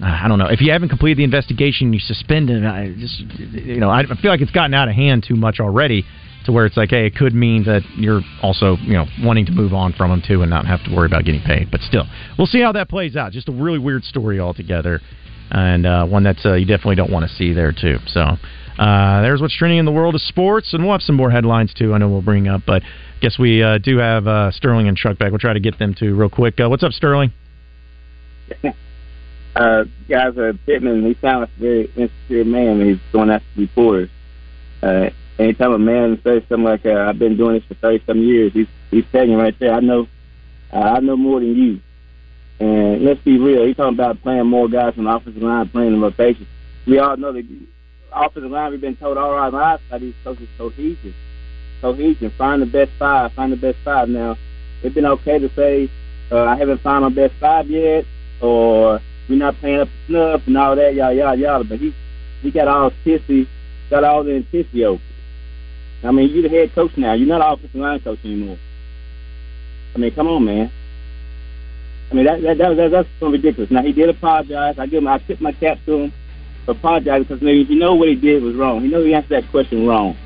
[0.04, 0.48] I don't know.
[0.48, 2.64] If you haven't completed the investigation, you suspend it.
[2.64, 6.06] I just, you know, I feel like it's gotten out of hand too much already,
[6.46, 9.52] to where it's like, hey, it could mean that you're also, you know, wanting to
[9.52, 11.70] move on from them too, and not have to worry about getting paid.
[11.70, 12.06] But still,
[12.38, 13.32] we'll see how that plays out.
[13.32, 15.02] Just a really weird story altogether,
[15.52, 17.98] and uh, one that uh, you definitely don't want to see there too.
[18.08, 18.38] So.
[18.82, 21.72] Uh, there's what's trending in the world of sports, and we'll have some more headlines
[21.72, 21.94] too.
[21.94, 24.98] I know we'll bring up, but I guess we uh, do have uh, Sterling and
[24.98, 25.30] Chuck back.
[25.30, 26.60] We'll try to get them to real quick.
[26.60, 27.32] Uh, what's up, Sterling?
[28.64, 34.10] uh, guys, uh, Pittman, he sounds like a very insecure man he's going after reporters.
[34.82, 38.24] Uh, anytime a man says something like, uh, "I've been doing this for thirty some
[38.24, 40.08] years," he's he's saying right there, "I know,
[40.74, 41.80] uh, I know more than you."
[42.60, 45.94] And let's be real, he's talking about playing more guys on the offensive line, playing
[45.94, 46.48] in rotation.
[46.88, 47.46] We all know that
[48.12, 51.14] offensive line, we've been told all our lives by these coaches cohesion.
[51.82, 52.32] Cohesion.
[52.38, 53.34] Find the best five.
[53.34, 54.10] Find the best five.
[54.10, 54.38] Now,
[54.84, 55.90] it's been okay to say
[56.32, 58.06] uh, I haven't found my best five yet,
[58.42, 61.64] or we're not playing up to snuff and all that, yada yada yada.
[61.64, 61.94] But he
[62.42, 63.48] he got all pissy,
[63.90, 65.02] got all the intensity over.
[66.04, 67.14] I mean, you're the head coach now.
[67.14, 68.58] You're not offensive line coach anymore.
[69.94, 70.72] I mean, come on, man.
[72.10, 73.72] I mean, that, that, that, that that's so ridiculous.
[73.72, 74.78] Now he did apologize.
[74.80, 76.14] I give him, I tip my cap to him
[76.68, 78.82] apologize because maybe he know what he did was wrong.
[78.82, 80.18] He know he answered that question wrong.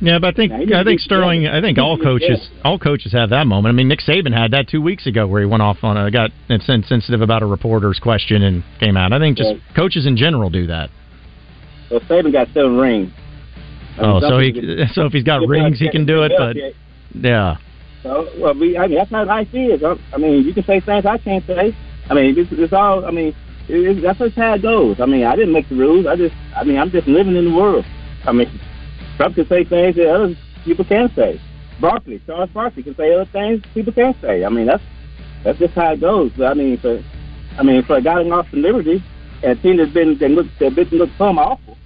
[0.00, 1.46] Yeah, but I think now, I think Sterling.
[1.46, 3.72] I think all coaches all coaches have that moment.
[3.72, 6.10] I mean, Nick Saban had that two weeks ago where he went off on a
[6.10, 9.12] got sensitive about a reporter's question and came out.
[9.12, 9.74] I think just yeah.
[9.74, 10.90] coaches in general do that.
[11.90, 13.12] Well, Saban got seven rings.
[13.98, 16.32] oh, so he so if he's got rings, he can do it.
[16.36, 16.56] But
[17.14, 17.56] yeah.
[18.02, 19.82] So well, we, I mean that's how life is.
[20.12, 21.74] I mean, you can say things I can't say.
[22.10, 23.06] I mean, it's, it's all.
[23.06, 23.34] I mean,
[23.68, 25.00] it, that's just how it goes.
[25.00, 26.06] I mean, I didn't make the rules.
[26.06, 27.84] I just, I mean, I'm just living in the world.
[28.24, 28.60] I mean,
[29.16, 30.34] Trump can say things that other
[30.64, 31.40] people can't say.
[31.80, 34.44] Barkley, Charles Barkley can say other things people can't say.
[34.44, 34.82] I mean, that's
[35.44, 36.32] that's just how it goes.
[36.36, 37.02] But I mean, for
[37.58, 39.02] I mean, for a guy Austin Liberty
[39.42, 41.76] and a team that's been that look that been look some awful,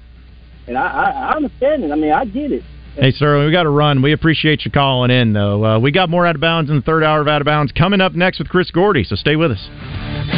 [0.66, 1.91] and I, I I understand it.
[1.91, 2.62] I mean, I get it.
[2.95, 4.03] Hey, sir, we got to run.
[4.03, 5.64] We appreciate you calling in, though.
[5.64, 7.70] Uh, we got more out of bounds in the third hour of out of bounds
[7.70, 9.05] coming up next with Chris Gordy.
[9.05, 10.38] So stay with us.